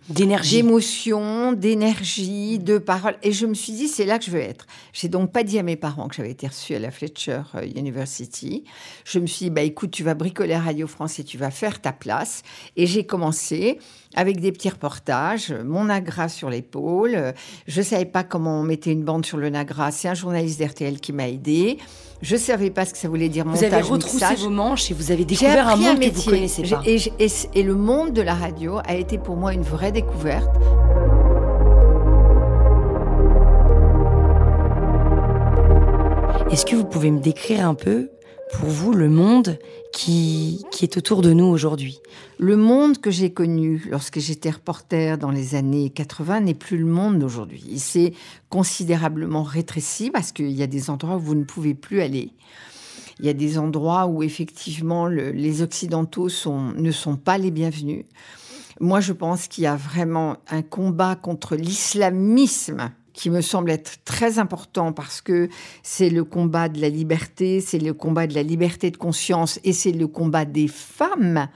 D'énergie. 0.08 0.58
d'émotions, 0.58 1.52
d'énergie, 1.52 2.60
de 2.60 2.78
paroles. 2.78 3.16
Et 3.24 3.32
je 3.32 3.44
me 3.46 3.54
suis 3.54 3.72
dit, 3.72 3.88
c'est 3.88 4.04
là 4.04 4.20
que 4.20 4.24
je 4.24 4.30
veux 4.30 4.38
être. 4.38 4.68
J'ai 4.92 5.08
donc 5.08 5.32
pas 5.32 5.42
dit 5.42 5.58
à 5.58 5.64
mes 5.64 5.74
parents 5.74 6.06
que 6.06 6.14
j'avais 6.14 6.30
été 6.30 6.46
reçue 6.46 6.76
à 6.76 6.78
la 6.78 6.92
Fletcher 6.92 7.42
euh, 7.56 7.66
University. 7.74 8.62
Je 9.04 9.18
me 9.18 9.26
suis 9.26 9.46
dit, 9.46 9.50
bah, 9.50 9.62
écoute, 9.62 9.90
tu 9.90 10.04
vas 10.04 10.14
bricoler 10.14 10.54
à 10.54 10.60
Radio 10.60 10.86
France 10.86 11.18
et 11.18 11.24
tu 11.24 11.36
vas 11.36 11.50
faire 11.50 11.80
ta 11.80 11.92
place. 11.92 12.44
Et 12.76 12.86
j'ai 12.86 13.04
commencé 13.04 13.80
avec 14.14 14.40
des 14.40 14.52
petits 14.52 14.68
reportages, 14.70 15.52
mon 15.64 15.84
Nagra 15.84 16.28
sur 16.28 16.50
l'épaule. 16.50 17.34
Je 17.66 17.82
savais 17.82 18.04
pas 18.04 18.24
comment 18.24 18.60
on 18.60 18.62
mettait 18.62 18.92
une 18.92 19.04
bande 19.04 19.26
sur 19.26 19.38
le 19.38 19.48
Nagra. 19.50 19.90
C'est 19.90 20.08
un 20.08 20.14
journaliste 20.14 20.60
d'RTL 20.60 21.00
qui 21.00 21.12
m'a 21.12 21.28
aidé. 21.28 21.78
Je 22.22 22.36
savais 22.36 22.70
pas 22.70 22.84
ce 22.86 22.92
que 22.92 22.98
ça 22.98 23.08
voulait 23.08 23.28
dire 23.28 23.44
Vous 23.44 23.50
montage, 23.50 23.72
avez 23.72 23.82
retroussé 23.82 24.14
mixage. 24.16 24.38
vos 24.40 24.50
manches 24.50 24.90
et 24.90 24.94
vous 24.94 25.10
avez 25.10 25.24
découvert 25.24 25.68
un 25.68 25.76
monde 25.76 26.00
que 26.00 26.10
vous 26.10 26.22
connaissez 26.30 26.62
pas. 26.62 26.82
Et 26.86 27.62
le 27.62 27.74
monde 27.74 28.12
de 28.12 28.22
la 28.22 28.34
radio 28.34 28.78
a 28.86 28.94
été 28.94 29.18
pour 29.18 29.36
moi 29.36 29.52
une 29.52 29.62
vraie 29.62 29.92
découverte. 29.92 30.48
Est-ce 36.50 36.64
que 36.66 36.76
vous 36.76 36.84
pouvez 36.84 37.10
me 37.10 37.18
décrire 37.20 37.66
un 37.68 37.74
peu, 37.74 38.10
pour 38.52 38.68
vous, 38.68 38.92
le 38.92 39.08
monde 39.08 39.58
qui, 39.92 40.64
qui 40.70 40.84
est 40.84 40.96
autour 40.96 41.22
de 41.22 41.32
nous 41.32 41.46
aujourd'hui 41.46 42.00
Le 42.38 42.56
monde 42.56 42.98
que 42.98 43.10
j'ai 43.10 43.32
connu 43.32 43.84
lorsque 43.90 44.18
j'étais 44.20 44.50
reporter 44.50 45.18
dans 45.18 45.30
les 45.30 45.54
années 45.54 45.90
80 45.90 46.40
n'est 46.42 46.54
plus 46.54 46.76
le 46.78 46.84
monde 46.86 47.18
d'aujourd'hui. 47.18 47.64
Il 47.68 47.80
s'est 47.80 48.12
considérablement 48.50 49.42
rétréci 49.42 50.10
parce 50.10 50.30
qu'il 50.32 50.50
y 50.50 50.62
a 50.62 50.66
des 50.66 50.90
endroits 50.90 51.16
où 51.16 51.20
vous 51.20 51.34
ne 51.34 51.44
pouvez 51.44 51.74
plus 51.74 52.00
aller. 52.00 52.30
Il 53.20 53.26
y 53.26 53.28
a 53.28 53.32
des 53.34 53.58
endroits 53.58 54.06
où 54.06 54.22
effectivement 54.22 55.06
le- 55.06 55.30
les 55.30 55.62
Occidentaux 55.62 56.28
ne 56.76 56.90
sont 56.90 57.16
pas 57.16 57.38
les 57.38 57.50
bienvenus. 57.52 58.04
Moi, 58.80 59.00
je 59.00 59.12
pense 59.12 59.46
qu'il 59.46 59.62
y 59.64 59.68
a 59.68 59.76
vraiment 59.76 60.36
un 60.50 60.62
combat 60.62 61.14
contre 61.14 61.54
l'islamisme 61.54 62.90
qui 63.14 63.30
me 63.30 63.40
semble 63.40 63.70
être 63.70 64.04
très 64.04 64.38
important 64.38 64.92
parce 64.92 65.22
que 65.22 65.48
c'est 65.82 66.10
le 66.10 66.24
combat 66.24 66.68
de 66.68 66.80
la 66.80 66.90
liberté, 66.90 67.60
c'est 67.60 67.78
le 67.78 67.94
combat 67.94 68.26
de 68.26 68.34
la 68.34 68.42
liberté 68.42 68.90
de 68.90 68.96
conscience 68.96 69.58
et 69.64 69.72
c'est 69.72 69.92
le 69.92 70.06
combat 70.06 70.44
des 70.44 70.68
femmes. 70.68 71.48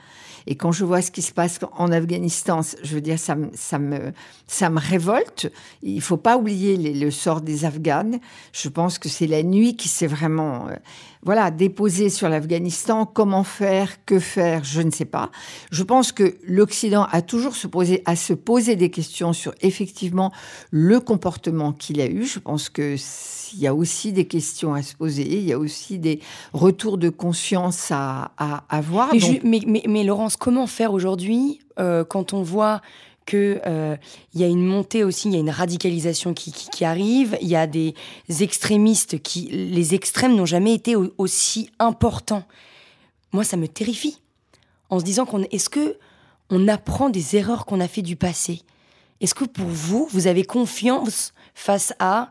Et 0.50 0.56
quand 0.56 0.72
je 0.72 0.82
vois 0.84 1.02
ce 1.02 1.10
qui 1.10 1.20
se 1.20 1.32
passe 1.32 1.60
en 1.76 1.92
Afghanistan, 1.92 2.62
je 2.82 2.94
veux 2.94 3.02
dire, 3.02 3.18
ça 3.18 3.34
me, 3.34 3.50
ça 3.54 3.78
me, 3.78 4.12
ça 4.46 4.70
me 4.70 4.80
révolte. 4.80 5.52
Il 5.82 6.00
faut 6.00 6.16
pas 6.16 6.38
oublier 6.38 6.78
les- 6.78 6.94
le 6.94 7.10
sort 7.10 7.42
des 7.42 7.66
Afghanes. 7.66 8.18
Je 8.52 8.70
pense 8.70 8.98
que 8.98 9.10
c'est 9.10 9.26
la 9.26 9.42
nuit 9.42 9.76
qui 9.76 9.88
s'est 9.88 10.06
vraiment, 10.06 10.68
euh, 10.68 10.76
voilà, 11.22 11.50
déposée 11.50 12.08
sur 12.08 12.30
l'Afghanistan. 12.30 13.04
Comment 13.04 13.44
faire, 13.44 14.04
que 14.06 14.18
faire, 14.18 14.64
je 14.64 14.80
ne 14.80 14.90
sais 14.90 15.04
pas. 15.04 15.30
Je 15.70 15.82
pense 15.82 16.12
que 16.12 16.36
l'Occident 16.46 17.06
a 17.12 17.20
toujours 17.20 17.54
se 17.54 17.68
à 18.06 18.16
se 18.16 18.32
poser 18.32 18.74
des 18.76 18.90
questions 18.90 19.34
sur 19.34 19.52
effectivement 19.60 20.32
le 20.70 20.98
comportement 20.98 21.72
qu'il 21.72 22.00
a 22.00 22.06
eu. 22.06 22.24
Je 22.24 22.38
pense 22.38 22.70
que 22.70 22.96
il 23.54 23.60
y 23.60 23.66
a 23.66 23.74
aussi 23.74 24.12
des 24.12 24.26
questions 24.26 24.74
à 24.74 24.82
se 24.82 24.94
poser. 24.94 25.22
Il 25.26 25.44
y 25.44 25.52
a 25.54 25.58
aussi 25.58 25.98
des 25.98 26.20
retours 26.52 26.98
de 26.98 27.08
conscience 27.08 27.90
à, 27.90 28.32
à 28.36 28.64
avoir. 28.68 29.08
mais, 29.14 29.20
Donc, 29.20 29.64
mais- 29.66 29.82
mais 29.88 30.04
Laurence, 30.04 30.36
comment 30.38 30.66
faire 30.66 30.92
aujourd'hui 30.92 31.61
euh, 31.78 32.04
quand 32.04 32.33
on 32.33 32.42
voit 32.42 32.80
que 33.26 33.61
euh, 33.66 33.97
y 34.35 34.42
a 34.42 34.47
une 34.47 34.64
montée 34.64 35.04
aussi, 35.04 35.28
il 35.28 35.35
y 35.35 35.37
a 35.37 35.40
une 35.40 35.50
radicalisation 35.50 36.33
qui, 36.33 36.85
arrive, 36.85 37.37
il 37.42 37.49
y 37.49 37.57
a 37.57 37.66
des 37.66 37.95
extrémistes 38.40 39.23
qui, 39.23 39.42
les 39.50 39.95
extrêmes 39.95 40.35
n'ont 40.35 40.47
jamais 40.47 40.73
été 40.73 40.97
au- 40.97 41.12
aussi 41.18 41.68
importants. 41.78 42.45
Moi, 43.33 43.45
ça 43.45 43.59
me 43.59 43.68
terrifie. 43.68 44.18
En 44.88 44.99
se 44.99 45.04
disant 45.04 45.26
qu'on, 45.26 45.42
est-ce 45.42 45.68
que 45.68 45.99
on 46.49 46.66
apprend 46.68 47.11
des 47.11 47.37
erreurs 47.37 47.66
qu'on 47.66 47.80
a 47.80 47.88
fait 47.88 48.00
du 48.00 48.16
passé? 48.16 48.62
Est-ce 49.21 49.35
que 49.35 49.45
pour 49.45 49.66
vous, 49.66 50.09
vous 50.11 50.26
avez 50.26 50.45
confiance 50.45 51.35
face 51.54 51.92
à 51.99 52.30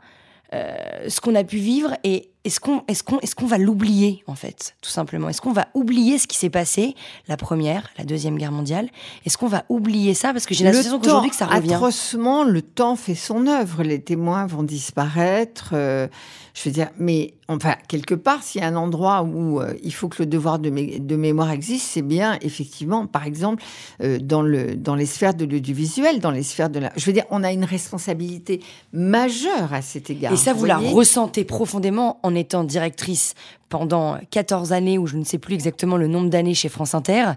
euh, 0.54 1.10
ce 1.10 1.22
qu'on 1.22 1.36
a 1.36 1.44
pu 1.44 1.58
vivre 1.58 1.94
et 2.04 2.30
est-ce 2.48 2.62
qu'on 2.62 2.82
est 2.88 3.04
qu'on 3.04 3.20
est 3.20 3.36
qu'on 3.36 3.46
va 3.46 3.58
l'oublier 3.58 4.24
en 4.25 4.36
fait, 4.36 4.75
tout 4.82 4.89
simplement? 4.89 5.27
Est-ce 5.27 5.42
qu'on 5.42 5.51
va 5.51 5.68
oublier 5.74 6.18
ce 6.18 6.27
qui 6.27 6.38
s'est 6.38 6.50
passé, 6.50 6.96
la 7.27 7.36
première, 7.36 7.89
la 7.98 8.06
deuxième 8.06 8.38
guerre 8.38 8.54
mondiale? 8.54 8.88
Est-ce 9.25 9.38
qu'on 9.38 9.48
va 9.48 9.66
oublier 9.68 10.13
ça? 10.13 10.32
Parce 10.32 10.46
que 10.46 10.54
j'ai 10.54 10.63
l'impression 10.63 10.98
qu'aujourd'hui 10.98 11.30
que 11.30 11.36
ça 11.36 11.46
revient 11.46 11.74
Atrocement, 11.74 12.46
le 12.46 12.62
temps 12.62 12.96
fait 12.96 13.16
son 13.16 13.48
œuvre. 13.48 13.84
Les 13.84 14.01
témoins 14.01 14.46
vont 14.46 14.63
disparaître. 14.63 15.72
Euh, 15.74 16.08
je 16.54 16.70
veux 16.70 16.72
dire, 16.72 16.89
mais 16.98 17.34
enfin, 17.48 17.75
quelque 17.88 18.13
part, 18.13 18.44
s'il 18.44 18.62
y 18.62 18.63
a 18.63 18.68
un 18.68 18.75
endroit 18.75 19.24
où 19.24 19.62
euh, 19.62 19.74
il 19.82 19.94
faut 19.94 20.10
que 20.10 20.22
le 20.24 20.25
devoir 20.25 20.60
de, 20.60 20.70
de 20.70 21.16
mémoire 21.16 21.51
existe, 21.51 21.88
c'est 21.88 22.01
bien, 22.01 22.38
effectivement, 22.42 23.08
par 23.08 23.25
exemple, 23.25 23.63
euh, 24.01 24.20
dans, 24.20 24.42
le, 24.42 24.75
dans 24.75 24.96
les 24.96 25.06
sphères 25.06 25.34
de 25.34 25.46
l'audiovisuel, 25.46 26.20
dans 26.20 26.32
les 26.32 26.44
sphères 26.44 26.70
de 26.70 26.80
la... 26.80 26.92
Je 26.98 27.06
veux 27.06 27.13
dire, 27.13 27.25
on 27.30 27.44
a 27.44 27.51
une 27.51 27.63
responsabilité 27.63 28.62
majeure 28.92 29.74
à 29.74 29.82
cet 29.82 30.10
égard. 30.10 30.34
Et 30.34 30.38
ça, 30.38 30.54
vous, 30.54 30.66
la 30.66 30.77
ressentez 30.77 31.46
profondément 31.46 32.20
en 32.24 32.36
étant 32.36 32.63
directrice 32.63 33.34
pendant 33.70 34.18
14 34.30 34.74
années, 34.74 34.98
ou 34.98 35.08
je 35.08 35.18
ne 35.18 35.24
sais 35.24 35.38
plus 35.38 35.54
exactement 35.54 35.98
le 35.98 36.08
nombre 36.08 36.30
d'années 36.30 36.54
chez 36.54 36.70
France 36.70 36.96
Inter. 36.96 37.32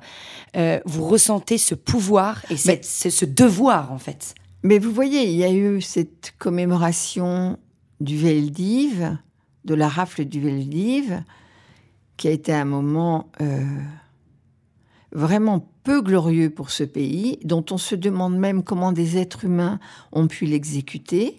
Euh, 0.57 0.81
vous 0.85 1.07
ressentez 1.07 1.59
ce 1.59 1.75
pouvoir 1.75 2.43
et 2.51 2.57
cette, 2.57 2.85
ce 2.85 3.25
devoir, 3.25 3.93
en 3.93 3.99
fait. 3.99 4.35
Mais 4.63 4.79
vous 4.79 4.93
voyez, 4.93 5.25
il 5.25 5.37
y 5.37 5.45
a 5.45 5.53
eu 5.53 5.81
cette 5.81 6.35
commémoration 6.39 7.59
du 8.01 8.17
Veldiv, 8.17 9.17
de 9.65 9.75
la 9.75 9.89
rafle 9.89 10.25
du 10.25 10.41
Veldiv, 10.41 11.23
qui 12.17 12.29
a 12.29 12.31
été 12.31 12.53
un 12.53 12.65
moment 12.65 13.31
euh, 13.41 13.65
vraiment 15.13 15.71
peu 15.85 16.03
glorieux 16.03 16.51
pour 16.51 16.71
ce 16.71 16.85
pays, 16.85 17.39
dont 17.45 17.65
on 17.71 17.79
se 17.79 17.95
demande 17.95 18.37
même 18.37 18.63
comment 18.63 18.93
des 18.93 19.17
êtres 19.17 19.45
humains 19.45 19.79
ont 20.13 20.27
pu 20.27 20.45
l'exécuter. 20.45 21.37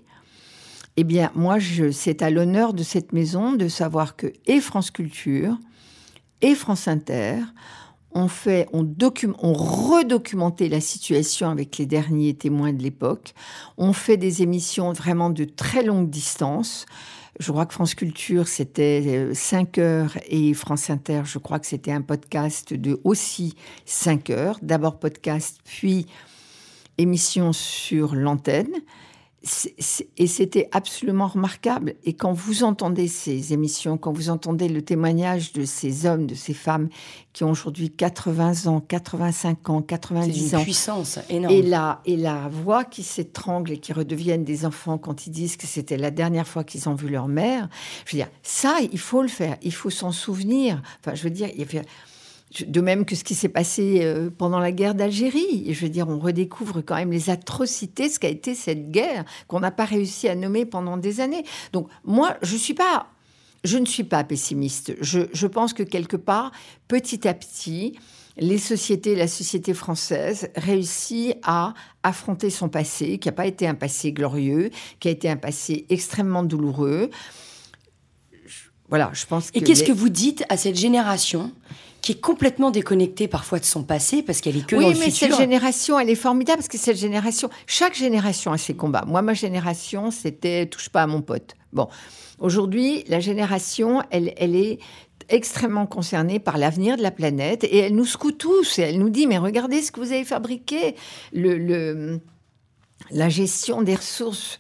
Eh 0.98 1.04
bien, 1.04 1.32
moi, 1.36 1.58
c'est 1.92 2.22
à 2.22 2.30
l'honneur 2.30 2.74
de 2.74 2.84
cette 2.84 3.13
maison 3.13 3.54
de 3.54 3.68
savoir 3.68 4.16
que 4.16 4.28
et 4.46 4.60
France 4.60 4.92
Culture 4.92 5.58
et 6.42 6.56
France 6.56 6.88
Inter 6.88 7.38
ont 8.13 8.28
fait, 8.28 8.68
ont, 8.74 8.88
ont 9.42 9.54
redocumenté 9.54 10.68
la 10.68 10.82
situation 10.82 11.50
avec 11.50 11.78
les 11.78 11.86
derniers 11.86 12.34
témoins 12.34 12.74
de 12.74 12.84
l'époque, 12.84 13.34
ont 13.78 13.94
fait 13.94 14.18
des 14.18 14.42
émissions 14.42 14.92
vraiment 14.92 15.30
de 15.30 15.46
très 15.46 15.84
longue 15.84 16.10
distance. 16.10 16.86
Je 17.41 17.51
crois 17.51 17.65
que 17.65 17.74
France 17.74 17.95
Culture, 17.95 18.48
c'était 18.48 19.33
5 19.33 19.79
euh, 19.79 19.81
heures 19.81 20.17
et 20.27 20.53
France 20.53 20.91
Inter, 20.91 21.24
je 21.25 21.39
crois 21.39 21.57
que 21.57 21.65
c'était 21.65 21.91
un 21.91 22.03
podcast 22.03 22.71
de 22.71 23.01
aussi 23.03 23.55
5 23.86 24.29
heures. 24.29 24.60
D'abord 24.62 25.00
podcast, 25.00 25.57
puis 25.63 26.05
émission 27.00 27.51
sur 27.51 28.13
l'antenne 28.13 28.69
et 30.17 30.27
c'était 30.27 30.69
absolument 30.71 31.27
remarquable. 31.27 31.95
Et 32.03 32.13
quand 32.13 32.31
vous 32.31 32.63
entendez 32.63 33.07
ces 33.07 33.53
émissions, 33.53 33.98
quand 33.98 34.12
vous 34.12 34.29
entendez 34.29 34.69
le 34.69 34.83
témoignage 34.83 35.51
de 35.53 35.65
ces 35.65 36.05
hommes, 36.05 36.27
de 36.27 36.36
ces 36.36 36.53
femmes 36.53 36.89
qui 37.33 37.43
ont 37.43 37.50
aujourd'hui 37.50 37.89
80 37.89 38.67
ans, 38.67 38.81
85 38.81 39.69
ans, 39.69 39.81
90 39.81 40.55
ans. 40.55 40.62
puissance 40.62 41.17
énorme. 41.27 41.55
Et 41.55 41.63
la, 41.63 42.01
et 42.05 42.17
la 42.17 42.50
voix 42.50 42.83
qui 42.83 43.01
s'étrangle 43.01 43.71
et 43.71 43.77
qui 43.79 43.93
redeviennent 43.93 44.43
des 44.43 44.63
enfants 44.63 45.00
quand 45.00 45.25
ils 45.25 45.31
disent 45.31 45.57
que 45.57 45.65
c'était 45.65 45.98
la 45.98 46.12
dernière 46.12 46.48
fois 46.48 46.63
qu'ils 46.63 46.88
ont 46.88 46.95
vu 46.95 47.10
leur 47.10 47.27
mère. 47.27 47.67
Je 48.05 48.15
veux 48.15 48.24
dire, 48.24 48.31
ça, 48.43 48.77
il 48.91 49.00
faut 49.00 49.24
le 49.24 49.27
faire. 49.27 49.57
Il 49.63 49.74
faut 49.74 49.89
s'en 49.89 50.12
souvenir. 50.12 50.83
Enfin, 51.00 51.15
je 51.15 51.24
veux 51.24 51.31
dire, 51.31 51.50
il 51.57 51.65
faut 51.65 51.79
de 52.60 52.81
même 52.81 53.05
que 53.05 53.15
ce 53.15 53.24
qui 53.24 53.36
s'est 53.36 53.50
passé 53.50 54.00
euh, 54.01 54.29
pendant 54.29 54.60
la 54.60 54.72
guerre 54.72 54.96
d'Algérie. 54.96 55.74
Je 55.74 55.81
veux 55.81 55.89
dire, 55.89 56.08
on 56.10 56.20
redécouvre 56.20 56.81
quand 56.81 56.96
même 56.96 57.12
les 57.12 57.29
atrocités, 57.29 58.10
ce 58.10 58.20
qu'a 58.20 58.29
été 58.29 58.55
cette 58.55 58.91
guerre 58.91 59.25
qu'on 59.48 59.60
n'a 59.60 59.72
pas 59.72 59.86
réussi 59.86 60.27
à 60.27 60.36
nommer 60.36 60.65
pendant 60.65 60.98
des 60.98 61.22
années. 61.22 61.43
Donc 61.72 61.88
moi, 62.03 62.36
je 62.41 62.58
suis 62.58 62.74
pas, 62.74 63.08
je 63.63 63.77
ne 63.77 63.86
suis 63.86 64.03
pas 64.03 64.24
pessimiste. 64.24 64.96
Je, 65.00 65.48
pense 65.48 65.74
que 65.74 65.84
quelque 65.84 66.17
part, 66.17 66.51
petit 66.88 67.27
à 67.27 67.34
petit, 67.34 67.98
les 68.38 68.58
sociétés, 68.58 69.15
la 69.15 69.27
société 69.27 69.74
française 69.74 70.50
réussit 70.55 71.36
à 71.43 71.74
affronter 72.03 72.50
son 72.50 72.70
passé, 72.70 73.17
qui 73.17 73.27
n'a 73.27 73.34
pas 73.34 73.46
été 73.46 73.67
un 73.67 73.75
passé 73.75 74.12
glorieux, 74.12 74.72
qui 75.00 75.08
a 75.08 75.12
été 75.12 75.29
un 75.29 75.38
passé 75.38 75.86
extrêmement 75.89 76.43
douloureux. 76.43 77.10
Voilà, 78.89 79.10
je 79.13 79.25
pense 79.25 79.51
que. 79.51 79.58
Et 79.58 79.62
qu'est-ce 79.62 79.84
que 79.84 79.91
vous 79.93 80.10
dites 80.10 80.43
à 80.50 80.58
cette 80.58 80.75
génération 80.77 81.53
qui 82.01 82.13
est 82.13 82.20
complètement 82.20 82.72
déconnectée 82.72 83.27
parfois 83.27 83.60
de 83.60 83.65
son 83.65 83.84
passé 83.84 84.24
parce 84.24 84.41
qu'elle 84.41 84.58
est 84.58 84.65
que 84.65 84.75
dans 84.75 84.81
le 84.81 84.93
futur. 84.93 85.01
Oui, 85.01 85.05
mais 85.05 85.12
cette 85.12 85.38
génération, 85.38 86.00
elle 86.00 86.10
est 86.10 86.15
formidable 86.15 86.58
parce 86.58 86.67
que 86.67 86.77
cette 86.77 86.98
génération, 86.98 87.50
chaque 87.67 87.96
génération 87.96 88.51
a 88.51 88.58
ses 88.58 88.74
combats. 88.74 89.03
Moi, 89.08 89.22
ma 89.22 89.34
génération, 89.34 90.10
c'était 90.10 90.65
touche 90.65 90.89
pas 90.89 91.03
à 91.03 91.08
mon 91.08 91.22
pote. 91.22 91.55
Bon, 91.74 91.88
aujourd'hui, 92.39 93.03
la 93.08 93.20
génération, 93.20 94.01
elle, 94.10 94.34
elle 94.38 94.55
est 94.55 94.79
extrêmement 95.29 95.86
concernée 95.86 96.39
par 96.39 96.58
l'avenir 96.58 96.98
de 96.98 97.03
la 97.03 97.12
planète 97.12 97.63
et 97.63 97.77
elle 97.77 97.96
nous 97.96 98.05
secoue 98.05 98.31
tous 98.31 98.79
et 98.79 98.81
elle 98.81 99.00
nous 99.00 99.10
dit 99.10 99.27
mais 99.27 99.38
regardez 99.38 99.81
ce 99.81 99.91
que 99.91 100.00
vous 100.00 100.12
avez 100.12 100.25
fabriqué, 100.25 100.96
le, 101.31 101.58
le 101.58 102.20
la 103.10 103.29
gestion 103.29 103.81
des 103.81 103.96
ressources 103.96 104.60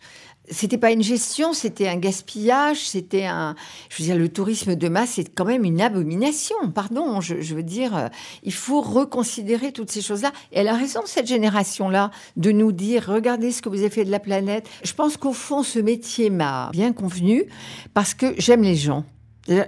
c'était 0.51 0.77
pas 0.77 0.91
une 0.91 1.01
gestion, 1.01 1.53
c'était 1.53 1.87
un 1.87 1.95
gaspillage, 1.95 2.87
c'était 2.87 3.25
un. 3.25 3.55
Je 3.89 3.97
veux 3.97 4.07
dire, 4.07 4.17
le 4.17 4.29
tourisme 4.29 4.75
de 4.75 4.89
masse, 4.89 5.11
c'est 5.11 5.33
quand 5.33 5.45
même 5.45 5.63
une 5.63 5.81
abomination. 5.81 6.55
Pardon, 6.75 7.21
je, 7.21 7.55
veux 7.55 7.63
dire, 7.63 7.95
euh, 7.95 8.07
il 8.43 8.53
faut 8.53 8.81
reconsidérer 8.81 9.71
toutes 9.71 9.89
ces 9.89 10.01
choses-là. 10.01 10.31
Et 10.51 10.59
elle 10.59 10.67
a 10.67 10.75
raison, 10.75 11.01
cette 11.05 11.27
génération-là, 11.27 12.11
de 12.35 12.51
nous 12.51 12.71
dire 12.71 13.05
regardez 13.07 13.51
ce 13.51 13.61
que 13.61 13.69
vous 13.69 13.79
avez 13.79 13.89
fait 13.89 14.05
de 14.05 14.11
la 14.11 14.19
planète. 14.19 14.67
Je 14.83 14.93
pense 14.93 15.17
qu'au 15.17 15.33
fond, 15.33 15.63
ce 15.63 15.79
métier 15.79 16.29
m'a 16.29 16.69
bien 16.71 16.91
convenu 16.91 17.45
parce 17.93 18.13
que 18.13 18.35
j'aime 18.37 18.63
les 18.63 18.75
gens. 18.75 19.05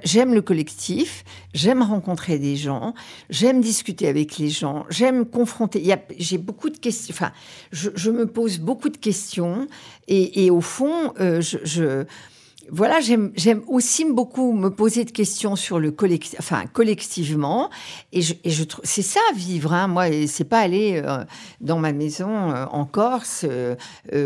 J'aime 0.03 0.35
le 0.35 0.41
collectif, 0.41 1.23
j'aime 1.53 1.81
rencontrer 1.81 2.37
des 2.37 2.55
gens, 2.55 2.93
j'aime 3.31 3.59
discuter 3.59 4.07
avec 4.07 4.37
les 4.37 4.49
gens, 4.49 4.85
j'aime 4.89 5.25
confronter. 5.25 5.83
J'ai 6.17 6.37
beaucoup 6.37 6.69
de 6.69 6.77
questions, 6.77 7.13
enfin, 7.13 7.31
je, 7.71 8.11
me 8.11 8.27
pose 8.27 8.59
beaucoup 8.59 8.89
de 8.89 8.97
questions 8.97 9.67
et, 10.07 10.51
au 10.51 10.61
fond, 10.61 11.13
euh, 11.19 11.41
je, 11.41 12.05
voilà, 12.71 12.99
j'aime 13.01 13.63
aussi 13.67 14.05
beaucoup 14.05 14.53
me 14.53 14.69
poser 14.69 15.05
de 15.05 15.11
questions 15.11 15.55
sur 15.55 15.79
le 15.79 15.91
collectif, 15.91 16.35
enfin 16.39 16.63
collectivement, 16.71 17.69
et 18.11 18.21
je, 18.21 18.33
et 18.43 18.49
je 18.49 18.63
trouve 18.63 18.85
c'est 18.85 19.01
ça 19.01 19.19
vivre. 19.35 19.73
Hein, 19.73 19.87
moi, 19.87 20.05
c'est 20.27 20.43
pas 20.43 20.59
aller 20.59 21.01
euh, 21.03 21.23
dans 21.61 21.77
ma 21.77 21.91
maison 21.91 22.51
euh, 22.51 22.65
en 22.71 22.85
Corse, 22.85 23.45
euh, 23.49 23.75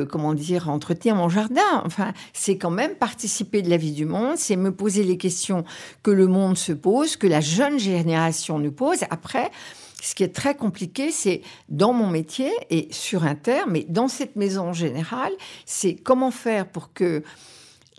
comment 0.10 0.34
dire, 0.34 0.70
entretenir 0.70 1.16
mon 1.16 1.30
jardin. 1.30 1.82
Enfin, 1.86 2.14
c'est 2.34 2.58
quand 2.58 2.70
même 2.70 2.96
participer 2.96 3.62
de 3.62 3.70
la 3.70 3.78
vie 3.78 3.92
du 3.92 4.06
monde, 4.06 4.38
c'est 4.38 4.56
me 4.56 4.72
poser 4.72 5.04
les 5.04 5.18
questions 5.18 5.64
que 6.04 6.12
le 6.12 6.28
monde 6.28 6.58
se 6.58 6.74
pose, 6.74 7.18
que 7.18 7.28
la 7.28 7.42
jeune 7.42 7.80
génération 7.80 8.60
nous 8.60 8.72
pose. 8.72 9.00
Après. 9.10 9.52
Ce 10.00 10.14
qui 10.14 10.22
est 10.22 10.34
très 10.34 10.54
compliqué, 10.54 11.10
c'est 11.10 11.42
dans 11.70 11.92
mon 11.92 12.08
métier 12.08 12.52
et 12.70 12.88
sur 12.92 13.24
Inter, 13.24 13.62
mais 13.68 13.84
dans 13.90 14.08
cette 14.08 14.36
maison 14.36 14.70
en 14.70 14.74
général, 14.74 15.32
c'est 15.66 15.96
comment 15.96 16.30
faire 16.30 16.68
pour 16.68 16.94
que 16.94 17.24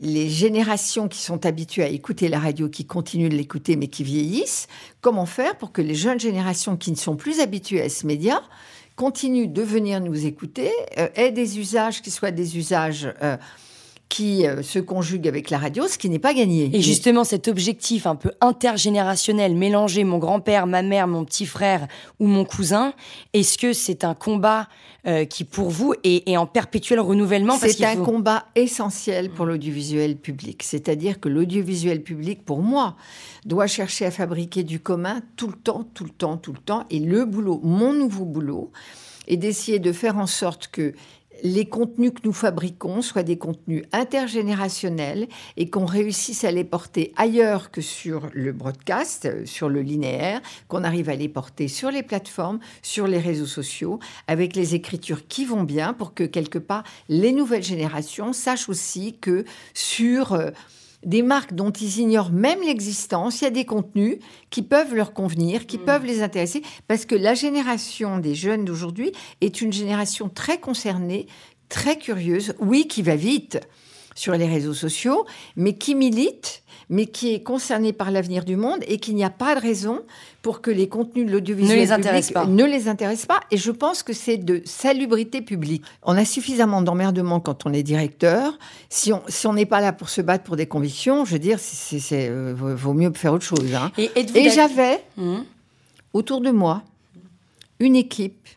les 0.00 0.28
générations 0.28 1.08
qui 1.08 1.20
sont 1.20 1.44
habituées 1.44 1.82
à 1.82 1.88
écouter 1.88 2.28
la 2.28 2.38
radio, 2.38 2.68
qui 2.68 2.84
continuent 2.84 3.28
de 3.28 3.36
l'écouter 3.36 3.76
mais 3.76 3.88
qui 3.88 4.04
vieillissent, 4.04 4.68
comment 5.00 5.26
faire 5.26 5.56
pour 5.56 5.72
que 5.72 5.82
les 5.82 5.94
jeunes 5.94 6.20
générations 6.20 6.76
qui 6.76 6.90
ne 6.90 6.96
sont 6.96 7.16
plus 7.16 7.40
habituées 7.40 7.82
à 7.82 7.88
ce 7.88 8.06
média 8.06 8.42
continuent 8.96 9.52
de 9.52 9.62
venir 9.62 10.00
nous 10.00 10.26
écouter, 10.26 10.72
euh, 10.98 11.08
aient 11.14 11.32
des 11.32 11.58
usages 11.58 12.02
qui 12.02 12.10
soient 12.10 12.30
des 12.30 12.56
usages... 12.56 13.12
Euh, 13.22 13.36
qui 14.08 14.46
euh, 14.46 14.62
se 14.62 14.78
conjugue 14.78 15.28
avec 15.28 15.50
la 15.50 15.58
radio, 15.58 15.86
ce 15.86 15.98
qui 15.98 16.08
n'est 16.08 16.18
pas 16.18 16.32
gagné. 16.32 16.70
Et 16.72 16.80
justement, 16.80 17.24
cet 17.24 17.46
objectif 17.46 18.06
un 18.06 18.16
peu 18.16 18.32
intergénérationnel, 18.40 19.54
mélanger 19.54 20.04
mon 20.04 20.18
grand-père, 20.18 20.66
ma 20.66 20.82
mère, 20.82 21.06
mon 21.06 21.24
petit 21.24 21.46
frère 21.46 21.86
ou 22.18 22.26
mon 22.26 22.44
cousin, 22.44 22.94
est-ce 23.34 23.58
que 23.58 23.72
c'est 23.72 24.04
un 24.04 24.14
combat 24.14 24.68
euh, 25.06 25.24
qui, 25.24 25.44
pour 25.44 25.68
vous, 25.68 25.94
est, 26.04 26.36
en 26.36 26.46
perpétuel 26.46 27.00
renouvellement? 27.00 27.58
C'est 27.58 27.84
un 27.84 27.96
combat 27.96 28.46
essentiel 28.54 29.30
pour 29.30 29.44
l'audiovisuel 29.44 30.16
public. 30.16 30.62
C'est-à-dire 30.62 31.20
que 31.20 31.28
l'audiovisuel 31.28 32.02
public, 32.02 32.44
pour 32.44 32.62
moi, 32.62 32.96
doit 33.44 33.66
chercher 33.66 34.06
à 34.06 34.10
fabriquer 34.10 34.62
du 34.62 34.80
commun 34.80 35.20
tout 35.36 35.48
le 35.48 35.54
temps, 35.54 35.84
tout 35.94 36.04
le 36.04 36.10
temps, 36.10 36.38
tout 36.38 36.52
le 36.52 36.60
temps. 36.60 36.84
Et 36.90 36.98
le 36.98 37.26
boulot, 37.26 37.60
mon 37.62 37.92
nouveau 37.92 38.24
boulot, 38.24 38.72
est 39.26 39.36
d'essayer 39.36 39.78
de 39.78 39.92
faire 39.92 40.16
en 40.16 40.26
sorte 40.26 40.68
que 40.68 40.94
les 41.42 41.66
contenus 41.66 42.12
que 42.12 42.20
nous 42.24 42.32
fabriquons 42.32 43.02
soient 43.02 43.22
des 43.22 43.38
contenus 43.38 43.84
intergénérationnels 43.92 45.28
et 45.56 45.70
qu'on 45.70 45.84
réussisse 45.84 46.44
à 46.44 46.50
les 46.50 46.64
porter 46.64 47.12
ailleurs 47.16 47.70
que 47.70 47.80
sur 47.80 48.28
le 48.32 48.52
broadcast, 48.52 49.26
euh, 49.26 49.46
sur 49.46 49.68
le 49.68 49.82
linéaire, 49.82 50.40
qu'on 50.68 50.84
arrive 50.84 51.08
à 51.08 51.16
les 51.16 51.28
porter 51.28 51.68
sur 51.68 51.90
les 51.90 52.02
plateformes, 52.02 52.58
sur 52.82 53.06
les 53.06 53.18
réseaux 53.18 53.46
sociaux, 53.46 53.98
avec 54.26 54.56
les 54.56 54.74
écritures 54.74 55.26
qui 55.28 55.44
vont 55.44 55.62
bien 55.62 55.92
pour 55.92 56.14
que 56.14 56.24
quelque 56.24 56.58
part 56.58 56.84
les 57.08 57.32
nouvelles 57.32 57.62
générations 57.62 58.32
sachent 58.32 58.68
aussi 58.68 59.16
que 59.20 59.44
sur... 59.74 60.32
Euh, 60.32 60.50
des 61.04 61.22
marques 61.22 61.54
dont 61.54 61.70
ils 61.70 61.98
ignorent 61.98 62.32
même 62.32 62.60
l'existence, 62.60 63.40
il 63.40 63.44
y 63.44 63.46
a 63.46 63.50
des 63.50 63.64
contenus 63.64 64.18
qui 64.50 64.62
peuvent 64.62 64.94
leur 64.94 65.12
convenir, 65.12 65.66
qui 65.66 65.78
mm. 65.78 65.84
peuvent 65.84 66.04
les 66.04 66.22
intéresser, 66.22 66.62
parce 66.86 67.04
que 67.06 67.14
la 67.14 67.34
génération 67.34 68.18
des 68.18 68.34
jeunes 68.34 68.64
d'aujourd'hui 68.64 69.12
est 69.40 69.60
une 69.60 69.72
génération 69.72 70.28
très 70.28 70.58
concernée, 70.58 71.26
très 71.68 71.98
curieuse, 71.98 72.54
oui, 72.58 72.88
qui 72.88 73.02
va 73.02 73.16
vite 73.16 73.60
sur 74.14 74.34
les 74.34 74.46
réseaux 74.46 74.74
sociaux, 74.74 75.26
mais 75.54 75.74
qui 75.74 75.94
milite, 75.94 76.62
mais 76.90 77.06
qui 77.06 77.34
est 77.34 77.42
concerné 77.42 77.92
par 77.92 78.10
l'avenir 78.10 78.44
du 78.44 78.56
monde 78.56 78.78
et 78.88 78.98
qu'il 78.98 79.14
n'y 79.14 79.24
a 79.24 79.30
pas 79.30 79.54
de 79.54 79.60
raison 79.60 80.00
pour 80.40 80.60
que 80.62 80.70
les 80.70 80.88
contenus 80.88 81.26
de 81.26 81.32
l'audiovisuel 81.32 81.76
Ne 81.76 81.82
les 81.82 81.92
intéressent 81.92 82.32
pas. 82.32 82.46
ne 82.46 82.64
les 82.64 82.88
intéressent 82.88 83.26
pas. 83.26 83.40
Et 83.50 83.56
je 83.58 83.70
pense 83.70 84.02
que 84.02 84.12
c'est 84.14 84.38
de 84.38 84.62
salubrité 84.64 85.42
publique. 85.42 85.82
On 86.02 86.16
a 86.16 86.24
suffisamment 86.24 86.80
d'emmerdement 86.80 87.40
quand 87.40 87.66
on 87.66 87.72
est 87.72 87.82
directeur. 87.82 88.58
Si 88.88 89.12
on 89.12 89.22
si 89.28 89.46
on 89.46 89.52
n'est 89.52 89.66
pas 89.66 89.80
là 89.82 89.92
pour 89.92 90.08
se 90.08 90.22
battre 90.22 90.44
pour 90.44 90.56
des 90.56 90.66
convictions, 90.66 91.24
je 91.26 91.32
veux 91.32 91.38
dire, 91.38 91.58
c'est, 91.60 92.28
euh, 92.30 92.54
vaut 92.56 92.94
mieux 92.94 93.12
faire 93.14 93.34
autre 93.34 93.44
chose. 93.44 93.74
hein. 93.74 93.92
Et, 93.98 94.48
j'avais 94.50 95.04
Hum. 95.18 95.44
autour 96.14 96.40
de 96.40 96.50
moi 96.50 96.82
une 97.80 97.96
équipe 97.96 98.48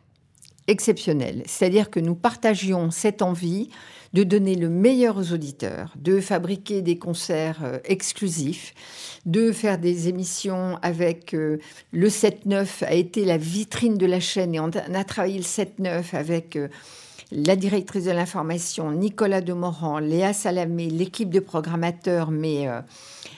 exceptionnelle. 0.67 1.43
C'est-à-dire 1.45 1.89
que 1.89 1.99
nous 1.99 2.15
partagions 2.15 2.91
cette 2.91 3.21
envie 3.21 3.69
de 4.13 4.23
donner 4.23 4.55
le 4.55 4.69
meilleur 4.69 5.17
aux 5.17 5.31
auditeurs, 5.31 5.93
de 5.95 6.19
fabriquer 6.19 6.81
des 6.81 6.97
concerts 6.97 7.63
euh, 7.63 7.79
exclusifs, 7.85 8.73
de 9.25 9.51
faire 9.51 9.77
des 9.77 10.09
émissions 10.09 10.77
avec 10.81 11.33
euh, 11.33 11.59
le 11.91 12.09
7-9 12.09 12.83
a 12.85 12.93
été 12.93 13.23
la 13.23 13.37
vitrine 13.37 13.97
de 13.97 14.05
la 14.05 14.19
chaîne 14.19 14.53
et 14.53 14.59
on 14.59 14.69
a, 14.69 15.03
travaillé 15.03 15.37
le 15.37 15.43
7-9 15.43 16.15
avec 16.15 16.55
euh, 16.55 16.67
la 17.31 17.55
directrice 17.55 18.05
de 18.05 18.11
l'information, 18.11 18.91
Nicolas 18.91 19.41
Demorand, 19.41 19.99
Léa 19.99 20.33
Salamé, 20.33 20.89
l'équipe 20.89 21.29
de 21.29 21.39
programmateurs, 21.39 22.29
mais 22.31 22.67
euh, 22.67 22.81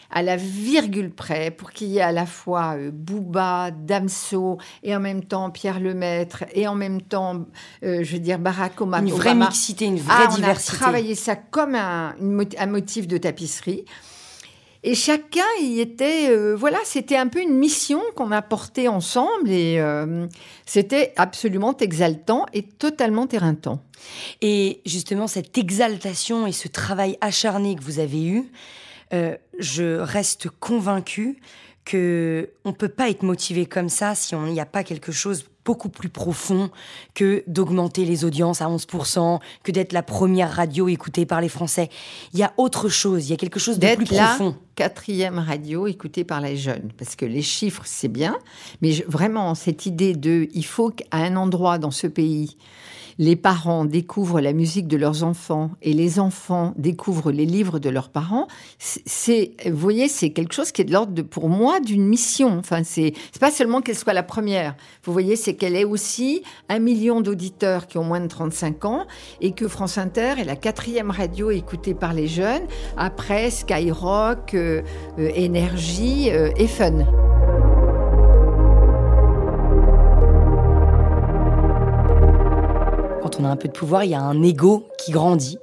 à 0.09 0.21
la 0.23 0.35
virgule 0.35 1.11
près, 1.11 1.51
pour 1.51 1.71
qu'il 1.71 1.87
y 1.89 1.97
ait 1.97 2.01
à 2.01 2.11
la 2.11 2.25
fois 2.25 2.75
euh, 2.75 2.89
Booba, 2.91 3.69
Damso, 3.71 4.57
et 4.81 4.95
en 4.95 4.99
même 4.99 5.23
temps 5.23 5.49
Pierre 5.51 5.79
Lemaître, 5.79 6.43
et 6.53 6.67
en 6.67 6.75
même 6.75 7.01
temps, 7.01 7.45
euh, 7.83 8.03
je 8.03 8.13
veux 8.13 8.19
dire, 8.19 8.39
Barack 8.39 8.81
Obama. 8.81 9.07
Une 9.07 9.13
vraie 9.13 9.29
Obama. 9.31 9.45
mixité, 9.47 9.85
une 9.85 9.97
vraie 9.99 10.13
Ah, 10.23 10.27
on 10.29 10.33
a 10.33 10.37
diversité. 10.37 10.77
travaillé 10.77 11.15
ça 11.15 11.35
comme 11.35 11.75
un 11.75 12.13
motif 12.67 13.07
de 13.07 13.17
tapisserie. 13.17 13.85
Et 14.85 14.95
chacun 14.95 15.41
y 15.61 15.79
était, 15.79 16.29
euh, 16.29 16.55
voilà, 16.55 16.77
c'était 16.83 17.15
un 17.15 17.29
peu 17.29 17.41
une 17.41 17.55
mission 17.55 18.01
qu'on 18.15 18.31
a 18.31 18.41
portée 18.41 18.89
ensemble 18.89 19.49
et 19.49 19.79
euh, 19.79 20.27
c'était 20.65 21.13
absolument 21.15 21.75
exaltant 21.77 22.45
et 22.51 22.63
totalement 22.63 23.27
éreintant. 23.29 23.81
Et 24.41 24.81
justement, 24.85 25.27
cette 25.27 25.57
exaltation 25.57 26.45
et 26.45 26.51
ce 26.51 26.67
travail 26.67 27.17
acharné 27.21 27.75
que 27.75 27.81
vous 27.83 27.99
avez 27.99 28.25
eu, 28.25 28.51
euh, 29.13 29.37
je 29.57 29.99
reste 29.99 30.49
convaincue 30.49 31.39
que 31.85 32.49
on 32.65 32.73
peut 32.73 32.89
pas 32.89 33.09
être 33.09 33.23
motivé 33.23 33.65
comme 33.65 33.89
ça 33.89 34.15
si 34.15 34.35
on 34.35 34.47
n'y 34.47 34.59
a 34.59 34.65
pas 34.65 34.83
quelque 34.83 35.13
chose 35.13 35.45
beaucoup 35.65 35.89
plus 35.89 36.09
profond 36.09 36.69
que 37.13 37.43
d'augmenter 37.47 38.05
les 38.05 38.25
audiences 38.25 38.61
à 38.61 38.67
11%, 38.67 39.39
que 39.63 39.71
d'être 39.71 39.93
la 39.93 40.03
première 40.03 40.51
radio 40.53 40.87
écoutée 40.87 41.25
par 41.25 41.41
les 41.41 41.49
Français. 41.49 41.89
Il 42.33 42.39
y 42.39 42.43
a 42.43 42.53
autre 42.57 42.89
chose, 42.89 43.27
il 43.27 43.31
y 43.31 43.33
a 43.33 43.37
quelque 43.37 43.59
chose 43.59 43.79
de 43.79 43.95
plus 43.95 44.05
profond. 44.05 44.55
quatrième 44.75 45.39
radio 45.39 45.87
écoutée 45.87 46.23
par 46.23 46.41
les 46.41 46.57
jeunes. 46.57 46.89
Parce 46.97 47.15
que 47.15 47.25
les 47.25 47.41
chiffres, 47.41 47.83
c'est 47.85 48.07
bien, 48.07 48.35
mais 48.81 48.91
je- 48.91 49.03
vraiment, 49.07 49.55
cette 49.55 49.85
idée 49.85 50.13
de 50.15 50.47
il 50.53 50.65
faut 50.65 50.89
qu'à 50.89 51.05
un 51.11 51.35
endroit 51.35 51.77
dans 51.77 51.91
ce 51.91 52.07
pays, 52.07 52.57
les 53.19 53.35
parents 53.35 53.85
découvrent 53.85 54.41
la 54.41 54.53
musique 54.53 54.87
de 54.87 54.97
leurs 54.97 55.23
enfants 55.23 55.69
et 55.83 55.93
les 55.93 56.19
enfants 56.19 56.73
découvrent 56.77 57.31
les 57.31 57.45
livres 57.45 57.77
de 57.77 57.89
leurs 57.91 58.09
parents, 58.09 58.47
c'est- 58.79 59.51
vous 59.69 59.77
voyez, 59.77 60.07
c'est 60.07 60.31
quelque 60.31 60.53
chose 60.55 60.71
qui 60.71 60.81
est 60.81 60.85
de 60.85 60.91
l'ordre, 60.91 61.21
pour 61.21 61.47
moi, 61.47 61.79
d'une 61.79 62.03
mission. 62.07 62.57
Enfin, 62.57 62.83
c'est 62.83 63.13
c'est 63.31 63.39
pas 63.39 63.51
seulement 63.51 63.81
qu'elle 63.81 63.95
soit 63.97 64.13
la 64.13 64.23
première. 64.23 64.75
Vous 65.03 65.13
voyez, 65.13 65.35
c'est 65.35 65.52
qu'elle 65.55 65.75
ait 65.75 65.85
aussi 65.85 66.43
un 66.69 66.79
million 66.79 67.21
d'auditeurs 67.21 67.87
qui 67.87 67.97
ont 67.97 68.03
moins 68.03 68.19
de 68.19 68.27
35 68.27 68.85
ans 68.85 69.05
et 69.41 69.51
que 69.51 69.67
France 69.67 69.97
Inter 69.97 70.35
est 70.39 70.45
la 70.45 70.55
quatrième 70.55 71.11
radio 71.11 71.51
écoutée 71.51 71.93
par 71.93 72.13
les 72.13 72.27
jeunes 72.27 72.63
après 72.97 73.49
Skyrock, 73.49 74.53
euh, 74.53 74.81
euh, 75.19 75.29
Énergie 75.35 76.31
euh, 76.31 76.51
et 76.57 76.67
Fun. 76.67 77.05
Quand 83.21 83.39
on 83.39 83.45
a 83.45 83.49
un 83.49 83.55
peu 83.55 83.67
de 83.67 83.73
pouvoir, 83.73 84.03
il 84.03 84.11
y 84.11 84.15
a 84.15 84.21
un 84.21 84.41
ego 84.43 84.87
qui 84.97 85.11
grandit. 85.11 85.57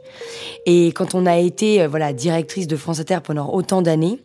Et 0.67 0.89
quand 0.89 1.15
on 1.15 1.25
a 1.27 1.37
été 1.37 1.87
voilà 1.87 2.13
directrice 2.13 2.67
de 2.67 2.77
France 2.77 3.01
Inter 3.01 3.19
pendant 3.23 3.53
autant 3.53 3.81
d'années, 3.81 4.19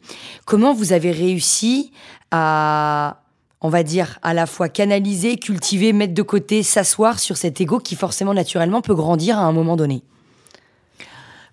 comment 0.45 0.73
vous 0.73 0.93
avez 0.93 1.11
réussi 1.11 1.91
à, 2.31 3.24
on 3.61 3.69
va 3.69 3.83
dire, 3.83 4.19
à 4.21 4.33
la 4.33 4.45
fois 4.45 4.69
canaliser, 4.69 5.37
cultiver, 5.37 5.93
mettre 5.93 6.13
de 6.13 6.21
côté, 6.21 6.61
s'asseoir 6.63 7.19
sur 7.19 7.37
cet 7.37 7.61
ego 7.61 7.79
qui 7.79 7.95
forcément 7.95 8.33
naturellement 8.33 8.81
peut 8.81 8.95
grandir 8.95 9.37
à 9.39 9.43
un 9.43 9.51
moment 9.51 9.75
donné 9.75 10.03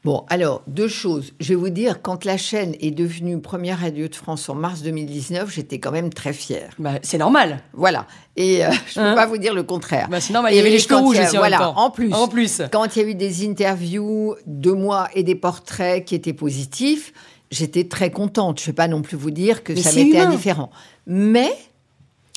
Bon, 0.04 0.24
alors, 0.28 0.62
deux 0.66 0.88
choses. 0.88 1.32
Je 1.38 1.50
vais 1.50 1.54
vous 1.54 1.68
dire, 1.68 2.02
quand 2.02 2.24
la 2.24 2.36
chaîne 2.36 2.74
est 2.80 2.90
devenue 2.90 3.40
première 3.40 3.78
radio 3.78 4.08
de 4.08 4.14
France 4.16 4.48
en 4.48 4.56
mars 4.56 4.82
2019, 4.82 5.48
j'étais 5.48 5.78
quand 5.78 5.92
même 5.92 6.12
très 6.12 6.32
fière. 6.32 6.70
bah, 6.80 6.94
C'est 7.02 7.18
normal. 7.18 7.60
Voilà. 7.72 8.08
Et 8.34 8.64
euh, 8.64 8.70
je 8.92 8.98
ne 8.98 9.04
peux 9.04 9.10
Hein 9.12 9.14
pas 9.14 9.26
vous 9.26 9.38
dire 9.38 9.54
le 9.54 9.62
contraire. 9.62 10.08
Bah, 10.10 10.20
c'est 10.20 10.32
normal. 10.32 10.52
Il 10.52 10.56
y 10.56 10.58
avait 10.58 10.70
les 10.70 10.80
cheveux 10.80 10.96
rouges 10.96 11.20
aussi 11.20 11.36
voilà, 11.36 11.70
en 11.70 11.84
en 11.84 11.90
plus. 11.90 12.12
En 12.12 12.26
plus. 12.26 12.62
Quand 12.72 12.96
il 12.96 13.02
y 13.02 13.04
a 13.04 13.08
eu 13.10 13.14
des 13.14 13.46
interviews 13.48 14.34
de 14.44 14.72
moi 14.72 15.08
et 15.14 15.22
des 15.22 15.36
portraits 15.36 16.04
qui 16.04 16.16
étaient 16.16 16.32
positifs, 16.32 17.12
j'étais 17.52 17.84
très 17.84 18.10
contente. 18.10 18.58
Je 18.58 18.64
ne 18.64 18.66
vais 18.66 18.72
pas 18.72 18.88
non 18.88 19.02
plus 19.02 19.16
vous 19.16 19.30
dire 19.30 19.62
que 19.62 19.72
Mais 19.72 19.82
ça 19.82 19.92
m'était 19.92 20.16
humain. 20.16 20.26
indifférent. 20.30 20.70
Mais 21.06 21.52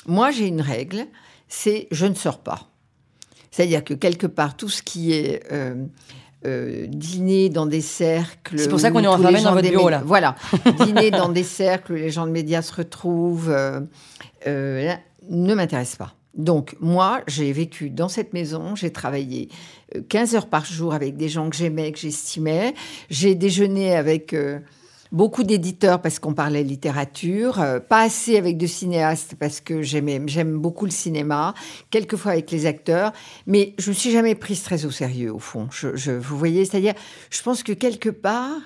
moi, 0.06 0.30
j'ai 0.30 0.46
une 0.46 0.60
règle, 0.60 1.06
c'est 1.48 1.88
je 1.90 2.06
ne 2.06 2.14
sors 2.14 2.38
pas. 2.38 2.70
C'est-à-dire 3.50 3.84
que 3.84 3.94
quelque 3.94 4.26
part, 4.26 4.56
tout 4.56 4.68
ce 4.68 4.82
qui 4.82 5.12
est 5.12 5.42
euh, 5.50 5.74
euh, 6.44 6.86
dîner 6.86 7.48
dans 7.48 7.66
des 7.66 7.80
cercles. 7.80 8.58
C'est 8.58 8.68
pour 8.68 8.78
ça 8.78 8.90
qu'on 8.90 9.02
est 9.02 9.06
enfermé 9.06 9.42
dans 9.42 9.54
votre 9.54 9.68
bureau, 9.68 9.88
là. 9.88 10.02
Voilà. 10.04 10.36
dîner 10.84 11.10
dans 11.10 11.28
des 11.28 11.42
cercles 11.42 11.92
où 11.92 11.96
les 11.96 12.10
gens 12.10 12.26
de 12.26 12.30
médias 12.30 12.62
se 12.62 12.74
retrouvent 12.74 13.50
euh, 13.50 14.94
ne 15.28 15.54
m'intéresse 15.54 15.96
pas. 15.96 16.14
Donc, 16.34 16.76
moi, 16.80 17.22
j'ai 17.26 17.50
vécu 17.52 17.88
dans 17.88 18.08
cette 18.08 18.34
maison, 18.34 18.76
j'ai 18.76 18.92
travaillé 18.92 19.48
euh, 19.96 20.02
15 20.08 20.34
heures 20.36 20.46
par 20.46 20.66
jour 20.66 20.92
avec 20.92 21.16
des 21.16 21.28
gens 21.28 21.48
que 21.48 21.56
j'aimais, 21.56 21.90
que 21.92 21.98
j'estimais. 21.98 22.74
J'ai 23.08 23.34
déjeuné 23.34 23.96
avec 23.96 24.36
beaucoup 25.12 25.42
d'éditeurs 25.42 26.00
parce 26.00 26.18
qu'on 26.18 26.34
parlait 26.34 26.62
littérature, 26.62 27.60
euh, 27.60 27.80
pas 27.80 28.02
assez 28.02 28.36
avec 28.36 28.56
de 28.56 28.66
cinéastes 28.66 29.34
parce 29.38 29.60
que 29.60 29.82
j'aime 29.82 30.58
beaucoup 30.58 30.84
le 30.84 30.90
cinéma, 30.90 31.54
quelquefois 31.90 32.32
avec 32.32 32.50
les 32.50 32.66
acteurs, 32.66 33.12
mais 33.46 33.74
je 33.78 33.90
me 33.90 33.94
suis 33.94 34.10
jamais 34.10 34.34
prise 34.34 34.62
très 34.62 34.84
au 34.84 34.90
sérieux, 34.90 35.32
au 35.32 35.38
fond. 35.38 35.68
Je, 35.70 36.12
vous 36.12 36.38
voyez, 36.38 36.64
c'est-à-dire, 36.64 36.94
je 37.30 37.42
pense 37.42 37.62
que 37.62 37.72
quelque 37.72 38.10
part, 38.10 38.60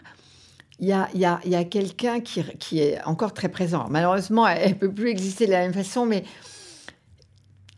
il 0.79 0.89
y 0.89 0.95
a, 0.95 1.65
quelqu'un 1.65 2.21
qui, 2.21 2.79
est 2.81 3.03
encore 3.05 3.35
très 3.35 3.49
présent. 3.49 3.87
Malheureusement, 3.91 4.49
elle 4.49 4.71
ne 4.71 4.75
peut 4.75 4.93
plus 4.93 5.11
exister 5.11 5.47
de 5.47 5.51
la 5.53 5.61
même 5.61 5.75
façon, 5.75 6.07
mais 6.07 6.25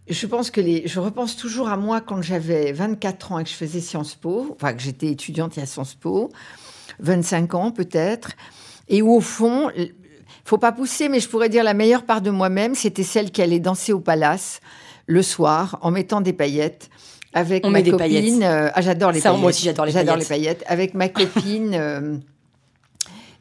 je 0.08 0.26
pense 0.26 0.50
que 0.50 0.60
je 0.86 1.00
repense 1.00 1.36
toujours 1.36 1.68
à 1.68 1.76
moi 1.76 2.00
quand 2.00 2.22
j'avais 2.22 2.72
24 2.72 3.32
ans 3.32 3.38
et 3.38 3.44
que 3.44 3.50
je 3.50 3.54
faisais 3.54 3.80
Sciences 3.80 4.14
Po, 4.14 4.54
enfin 4.54 4.74
que 4.74 4.80
j'étais 4.80 5.08
étudiante 5.08 5.58
à 5.58 5.66
Sciences 5.66 5.94
Po, 5.94 6.30
25 7.00 7.54
ans 7.54 7.70
peut-être, 7.70 8.32
et 8.88 9.02
où 9.02 9.12
au 9.14 9.20
fond, 9.20 9.70
il 9.76 9.92
faut 10.44 10.58
pas 10.58 10.72
pousser, 10.72 11.08
mais 11.08 11.20
je 11.20 11.28
pourrais 11.28 11.48
dire 11.48 11.64
la 11.64 11.74
meilleure 11.74 12.04
part 12.04 12.20
de 12.20 12.30
moi-même, 12.30 12.74
c'était 12.74 13.02
celle 13.04 13.30
qui 13.30 13.42
allait 13.42 13.60
danser 13.60 13.92
au 13.92 14.00
palace 14.00 14.60
le 15.06 15.22
soir 15.22 15.78
en 15.82 15.90
mettant 15.90 16.20
des 16.20 16.32
paillettes. 16.32 16.88
Avec 17.34 17.64
On 17.66 17.70
ma 17.70 17.78
met 17.78 17.82
des 17.82 17.90
copine, 17.92 18.06
paillettes. 18.40 18.42
euh, 18.42 18.70
ah, 18.74 18.80
j'adore 18.82 19.10
les 19.12 19.20
Ça, 19.20 19.30
paillettes. 19.30 19.40
moi 19.40 19.50
aussi, 19.50 19.64
j'adore 19.64 19.86
les 19.86 19.92
J'adore 19.92 20.14
paillettes. 20.16 20.28
les 20.30 20.36
paillettes. 20.36 20.64
Avec 20.66 20.94
ma 20.94 21.08
copine 21.08 21.74
euh, 21.74 22.16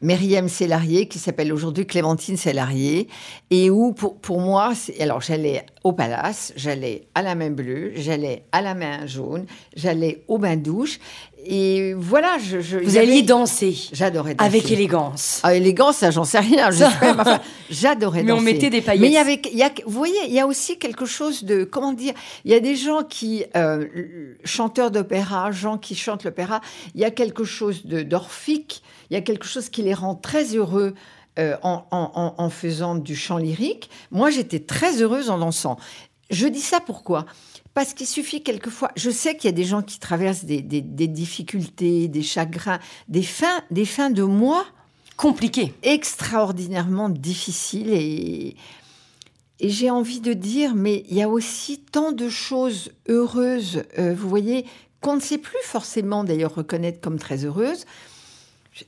Myriam 0.00 0.48
Sélarié, 0.48 1.06
qui 1.06 1.20
s'appelle 1.20 1.52
aujourd'hui 1.52 1.86
Clémentine 1.86 2.36
Sélarié, 2.36 3.06
et 3.50 3.70
où 3.70 3.92
pour, 3.92 4.16
pour 4.18 4.40
moi, 4.40 4.72
c'est- 4.74 5.00
alors 5.00 5.20
j'allais 5.20 5.64
au 5.84 5.92
palace, 5.92 6.52
j'allais 6.56 7.06
à 7.14 7.22
la 7.22 7.36
main 7.36 7.50
bleue, 7.50 7.92
j'allais 7.94 8.44
à 8.50 8.62
la 8.62 8.74
main 8.74 9.06
jaune, 9.06 9.46
j'allais 9.76 10.24
au 10.26 10.38
bain 10.38 10.56
douche, 10.56 10.98
et 11.44 11.94
voilà, 11.94 12.38
je, 12.38 12.58
Vous 12.78 12.96
avait- 12.96 12.98
alliez 13.00 13.22
danser 13.22 13.76
J'adorais 13.92 14.34
danser. 14.34 14.46
avec 14.48 14.70
élégance. 14.70 15.40
Ah, 15.42 15.54
élégance, 15.54 15.96
ça, 15.98 16.10
j'en 16.10 16.24
sais 16.24 16.38
rien, 16.38 16.68
enfin, 16.68 17.40
j'adorais 17.70 18.22
Mais 18.22 18.32
on 18.32 18.36
danser. 18.36 18.52
mettait 18.52 18.70
des 18.70 18.80
paillettes. 18.80 19.00
Mais 19.02 19.08
il 19.08 19.14
y 19.14 19.18
avait, 19.18 19.40
il 19.50 19.58
y 19.58 19.62
a, 19.62 19.70
vous 19.84 19.92
voyez, 19.98 20.14
il 20.26 20.32
y 20.32 20.40
a 20.40 20.46
aussi 20.46 20.78
quelque 20.78 21.04
chose 21.06 21.44
de, 21.44 21.64
comment 21.64 21.92
dire, 21.92 22.14
il 22.44 22.50
y 22.50 22.54
a 22.54 22.60
des 22.60 22.76
gens 22.76 23.02
qui, 23.02 23.44
euh, 23.56 23.86
chanteurs 24.44 24.90
d'opéra, 24.90 25.50
gens 25.50 25.78
qui 25.78 25.94
chantent 25.96 26.24
l'opéra, 26.24 26.60
il 26.94 27.00
y 27.00 27.04
a 27.04 27.10
quelque 27.10 27.44
chose 27.44 27.86
de 27.86 28.02
d'orphique, 28.02 28.82
il 29.10 29.14
y 29.14 29.16
a 29.16 29.20
quelque 29.22 29.46
chose 29.46 29.68
qui 29.68 29.82
les 29.82 29.94
rend 29.94 30.14
très 30.14 30.54
heureux. 30.56 30.94
euh, 31.38 31.56
en, 31.62 31.86
en- 31.90 32.12
en- 32.14 32.34
en 32.36 32.50
faisant 32.50 32.94
du 32.94 33.16
chant 33.16 33.38
lyrique, 33.38 33.88
moi 34.10 34.28
j'étais 34.28 34.58
très 34.58 35.00
heureuse 35.00 35.30
en 35.30 35.38
dansant. 35.38 35.78
Je 36.28 36.46
dis 36.46 36.60
ça 36.60 36.78
pourquoi? 36.78 37.24
Parce 37.74 37.94
qu'il 37.94 38.06
suffit 38.06 38.42
quelquefois. 38.42 38.90
Je 38.96 39.08
sais 39.10 39.34
qu'il 39.36 39.48
y 39.48 39.52
a 39.52 39.56
des 39.56 39.64
gens 39.64 39.82
qui 39.82 39.98
traversent 39.98 40.44
des, 40.44 40.60
des- 40.60 40.82
des 40.82 41.06
difficultés, 41.08 42.08
des 42.08 42.22
chagrins, 42.22 42.78
des 43.08 43.22
fins, 43.22 43.62
des 43.70 43.86
fins 43.86 44.10
de 44.10 44.22
mois 44.22 44.66
Compliqué. 45.16 45.72
extraordinairement 45.82 47.08
difficile 47.08 47.88
et, 47.92 48.56
et 49.60 49.68
j'ai 49.70 49.88
envie 49.90 50.20
de 50.20 50.32
dire, 50.32 50.74
mais 50.74 51.04
il 51.08 51.16
y 51.16 51.22
a 51.22 51.28
aussi 51.28 51.78
tant 51.80 52.12
de 52.12 52.28
choses 52.28 52.90
heureuses, 53.08 53.84
euh, 53.98 54.14
vous 54.14 54.28
voyez, 54.28 54.66
qu'on 55.00 55.16
ne 55.16 55.20
sait 55.20 55.38
plus 55.38 55.58
forcément 55.64 56.24
d'ailleurs 56.24 56.54
reconnaître 56.54 57.00
comme 57.00 57.18
très 57.18 57.44
heureuses. 57.44 57.86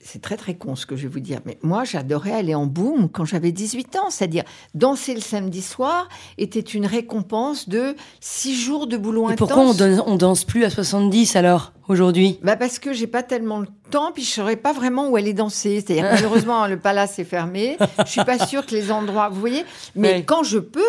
C'est 0.01 0.23
très 0.23 0.37
très 0.39 0.55
con 0.55 0.77
ce 0.77 0.87
que 0.87 0.97
je 0.97 1.03
vais 1.03 1.09
vous 1.13 1.21
dire, 1.21 1.41
mais 1.45 1.59
moi 1.63 1.85
j'adorais 1.85 2.33
aller 2.33 2.55
en 2.55 2.65
boom 2.65 3.09
quand 3.11 3.27
j'avais 3.27 3.53
18 3.53 3.97
ans, 3.97 4.09
c'est-à-dire 4.11 4.45
danser 4.75 5.15
le 5.15 5.21
samedi 5.21 5.61
soir 5.61 6.09
était 6.39 6.61
une 6.61 6.87
récompense 6.87 7.69
de 7.69 7.95
six 8.21 8.57
jours 8.59 8.87
de 8.87 8.97
boulot 8.97 9.29
Et 9.29 9.33
intense. 9.35 9.49
pourquoi 9.51 9.63
on, 9.65 9.75
on 10.07 10.17
danse 10.17 10.45
plus 10.45 10.65
à 10.65 10.71
70 10.71 11.37
alors, 11.37 11.73
aujourd'hui? 11.89 12.39
Bah 12.43 12.57
parce 12.57 12.79
que 12.79 12.95
j'ai 12.95 13.07
pas 13.07 13.23
tellement 13.23 13.59
le 13.61 13.67
temps, 13.91 14.11
puis 14.13 14.23
je 14.25 14.31
saurais 14.31 14.57
pas 14.57 14.73
vraiment 14.73 15.09
où 15.11 15.17
aller 15.17 15.35
danser. 15.35 15.83
C'est-à-dire 15.87 16.05
malheureusement 16.13 16.67
le 16.67 16.79
palace 16.79 17.19
est 17.19 17.25
fermé. 17.25 17.77
Je 18.07 18.11
suis 18.11 18.25
pas 18.25 18.39
sûre 18.47 18.65
que 18.65 18.75
les 18.75 18.91
endroits, 18.91 19.29
vous 19.29 19.39
voyez. 19.41 19.65
Mais 19.95 20.25
quand 20.25 20.45
je 20.45 20.59
peux, 20.61 20.81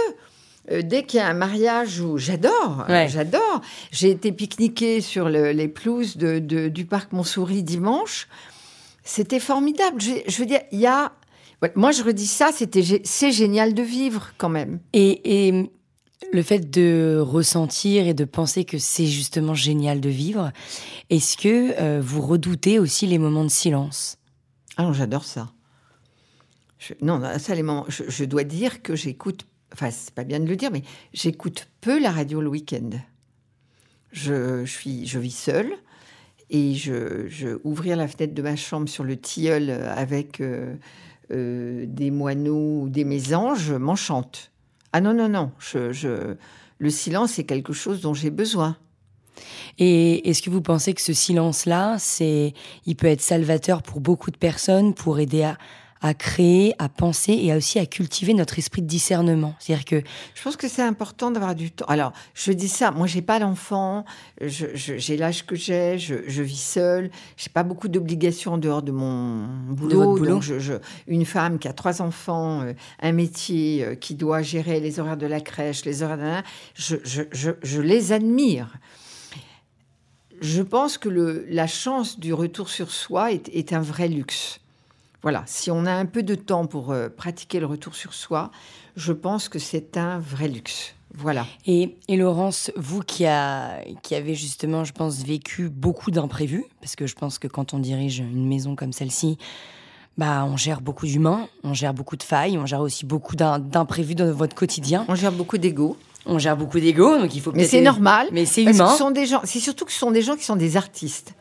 euh, 0.72 0.82
dès 0.82 1.04
qu'il 1.04 1.20
y 1.20 1.22
a 1.22 1.28
un 1.28 1.34
mariage 1.34 2.00
où 2.00 2.18
j'adore, 2.18 2.86
euh, 2.90 3.08
j'adore. 3.10 3.60
J'ai 3.92 4.12
été 4.12 4.32
pique-niquer 4.32 5.02
sur 5.02 5.28
le- 5.28 5.52
les 5.52 5.68
pelouses 5.68 6.16
de, 6.16 6.40
de- 6.40 6.70
du 6.70 6.86
parc 6.86 7.12
Montsouris 7.12 7.62
dimanche. 7.62 8.30
C'était 9.06 9.40
formidable. 9.40 10.02
Je, 10.02 10.14
je 10.28 10.38
veux 10.40 10.46
dire, 10.48 10.62
il 10.72 10.80
y 10.80 10.88
a. 10.88 11.14
ouais, 11.62 11.72
moi, 11.76 11.92
je 11.92 12.04
redis 12.04 12.28
ça. 12.28 12.50
C'était, 12.52 12.84
c'est 13.06 13.32
génial 13.32 13.74
de 13.74 13.84
vivre 13.84 14.32
quand 14.38 14.50
même. 14.50 14.80
Et, 14.94 15.48
et 15.48 15.72
le 16.34 16.42
fait 16.42 16.70
de 16.72 17.20
ressentir 17.22 18.08
et 18.08 18.16
de 18.16 18.26
penser 18.26 18.66
que 18.66 18.80
c'est 18.80 19.06
justement 19.06 19.54
génial 19.54 20.02
de 20.02 20.10
vivre, 20.10 20.52
est-ce 21.12 21.38
que 21.38 21.80
euh, 21.80 22.02
vous 22.04 22.22
redoutez 22.22 22.80
aussi 22.80 23.06
les 23.06 23.20
moments 23.20 23.44
de 23.44 23.50
silence? 23.50 24.18
Ah 24.76 24.84
non, 24.84 24.92
j'adore 24.94 25.24
ça. 25.24 25.52
Je- 26.80 26.94
non, 27.02 27.20
non, 27.20 27.38
ça, 27.38 27.54
les 27.56 27.64
moments. 27.64 27.86
Je, 27.88 28.04
je 28.08 28.26
dois 28.26 28.44
dire 28.44 28.82
que 28.82 28.96
j'écoute. 28.96 29.46
Enfin, 29.72 29.92
c'est 29.92 30.14
pas 30.16 30.24
bien 30.24 30.40
de 30.40 30.46
le 30.48 30.56
dire, 30.56 30.72
mais 30.72 30.82
j'écoute 31.14 31.68
peu 31.80 32.00
la 32.00 32.12
radio 32.12 32.42
le 32.42 32.48
week-end. 32.50 32.90
Je, 34.12 34.66
je 34.66 34.72
suis, 34.72 35.06
je 35.06 35.20
vis 35.20 35.36
seule 35.36 35.74
et 36.50 36.74
je, 36.76 37.58
ouvrir 37.64 37.98
la 37.98 38.08
fenêtre 38.08 38.34
de 38.34 38.42
ma 38.42 38.56
chambre 38.56 38.88
sur 38.88 39.04
le 39.04 39.18
tilleul 39.18 39.70
avec 39.70 40.42
euh, 40.42 40.76
euh, 41.32 41.86
des 41.88 42.12
moineaux 42.12 42.82
ou 42.84 42.90
des 42.90 43.04
mésanges 43.04 43.72
m'enchante. 43.72 44.52
Ah 44.94 45.02
non 45.02 45.14
non 45.14 45.28
non, 45.30 45.52
je, 45.60 45.92
je- 45.92 46.36
le 46.78 46.90
silence 46.90 47.32
c'est 47.34 47.46
quelque 47.46 47.74
chose 47.74 48.02
dont 48.02 48.14
j'ai 48.14 48.30
besoin. 48.32 48.78
Et 49.80 50.30
est-ce 50.30 50.42
que 50.42 50.50
vous 50.50 50.62
pensez 50.62 50.94
que 50.94 51.02
ce 51.02 51.12
silence-là, 51.14 51.98
c'est, 52.00 52.54
il 52.86 52.96
peut 52.96 53.08
être 53.08 53.20
salvateur 53.22 53.84
pour 53.84 54.00
beaucoup 54.00 54.32
de 54.32 54.38
personnes, 54.38 54.94
pour 54.94 55.20
aider 55.20 55.44
à, 55.44 55.58
à 56.02 56.14
créer, 56.14 56.76
à 56.78 56.90
penser 56.90 57.32
et 57.34 57.52
à 57.52 57.58
aussi 57.58 57.80
à 57.80 57.86
cultiver 57.86 58.34
notre 58.34 58.60
esprit 58.60 58.82
de 58.82 58.88
discernement 58.88 59.56
C'est-à-dire 59.60 59.86
que 59.86 60.02
Je 60.36 60.42
pense 60.44 60.56
que 60.58 60.68
c'est 60.68 60.82
important 60.84 61.32
d'avoir 61.32 61.56
du 61.56 61.72
temps. 61.72 61.86
Alors, 61.88 62.12
je 62.34 62.52
dis 62.52 62.68
ça, 62.68 62.92
moi, 62.92 63.08
j'ai 63.08 63.22
pas 63.22 63.40
je- 64.76 64.98
j'ai 64.98 65.18
l'âge 65.18 65.46
que 65.46 65.56
j'ai, 65.56 65.98
je, 65.98 66.16
je 66.28 66.44
vis 66.44 66.62
seule, 66.62 67.10
j'ai 67.38 67.50
pas 67.50 67.64
beaucoup 67.64 67.88
d'obligations 67.88 68.54
en 68.54 68.58
dehors 68.58 68.84
de 68.84 68.92
mon 68.92 69.48
boulot. 69.70 70.16
Donc, 70.36 70.44
je, 70.44 70.60
je- 70.60 70.74
une 71.08 71.26
femme 71.26 71.60
qui 71.60 71.68
a 71.68 71.74
trois 71.74 72.02
enfants, 72.02 72.62
euh, 72.62 72.74
un 73.02 73.12
métier 73.14 73.84
euh, 73.84 73.96
qui 73.96 74.16
doit 74.16 74.42
gérer 74.42 74.80
les 74.80 75.00
horaires 75.00 75.18
de 75.18 75.28
la 75.28 75.40
crèche, 75.42 75.86
les 75.86 76.04
horaires 76.04 76.18
de... 76.18 76.44
Je, 76.76 76.98
je, 77.04 77.24
je, 77.32 77.52
je 77.64 77.82
les 77.82 78.12
admire. 78.12 78.78
Je 80.42 80.62
pense 80.62 80.98
que 80.98 81.08
le, 81.10 81.46
la 81.50 81.68
chance 81.68 82.20
du 82.20 82.34
retour 82.34 82.70
sur 82.70 82.92
soi 82.92 83.32
est, 83.32 83.48
est 83.54 83.72
un 83.74 83.80
vrai 83.82 84.08
luxe. 84.10 84.60
Voilà, 85.26 85.42
si 85.48 85.72
on 85.72 85.88
a 85.88 85.92
un 85.92 86.06
peu 86.06 86.22
de 86.22 86.36
temps 86.36 86.68
pour 86.68 86.92
euh, 86.92 87.10
pratiquer 87.10 87.60
le 87.60 87.66
retour 87.66 87.96
sur 87.96 88.14
soi, 88.14 88.52
je 88.96 89.12
pense 89.12 89.50
que 89.50 89.58
c'est 89.58 89.98
un 89.98 90.20
vrai 90.20 90.48
luxe. 90.48 90.94
Voilà. 91.18 91.48
Et, 91.66 91.96
et 92.08 92.16
Laurence, 92.16 92.72
vous 92.76 93.00
qui, 93.02 93.26
a, 93.26 93.80
qui 94.04 94.14
avez 94.14 94.36
justement, 94.36 94.84
je 94.84 94.94
pense, 94.94 95.24
vécu 95.24 95.70
beaucoup 95.70 96.12
d'imprévus, 96.12 96.66
parce 96.80 96.96
que 96.96 97.08
je 97.08 97.16
pense 97.16 97.40
que 97.40 97.48
quand 97.48 97.74
on 97.74 97.80
dirige 97.80 98.20
une 98.20 98.48
maison 98.48 98.76
comme 98.76 98.94
celle-ci, 98.94 99.40
bah, 100.20 100.46
on 100.48 100.58
gère 100.58 100.80
beaucoup 100.80 101.08
d'humains, 101.08 101.48
on 101.64 101.74
gère 101.74 101.96
beaucoup 101.96 102.18
de 102.18 102.24
failles, 102.24 102.58
on 102.60 102.68
gère 102.68 102.82
aussi 102.82 103.04
beaucoup 103.06 103.36
d'im- 103.36 103.58
d'imprévus 103.60 104.14
dans 104.16 104.32
votre 104.32 104.56
quotidien, 104.56 105.06
On 105.08 105.16
gère 105.16 105.32
beaucoup 105.32 105.58
d'ego, 105.58 105.98
on 106.28 106.38
gère 106.38 106.56
beaucoup 106.56 106.80
d'ego, 106.80 107.18
donc 107.18 107.36
il 107.36 107.42
faut 107.42 107.52
mais 107.52 107.66
c'est 107.66 107.82
normal. 107.82 108.28
Mais 108.32 108.46
c'est 108.46 108.62
humain. 108.64 108.92
ce 108.92 108.98
sont 109.00 109.10
des 109.12 109.26
gens. 109.26 109.42
C'est 109.44 109.60
surtout 109.60 109.86
que 109.86 109.92
ce 109.92 110.00
sont 110.00 110.12
des 110.12 110.22
gens 110.22 110.36
qui 110.36 110.44
sont 110.46 110.56
des 110.56 110.78
artistes. 110.78 111.34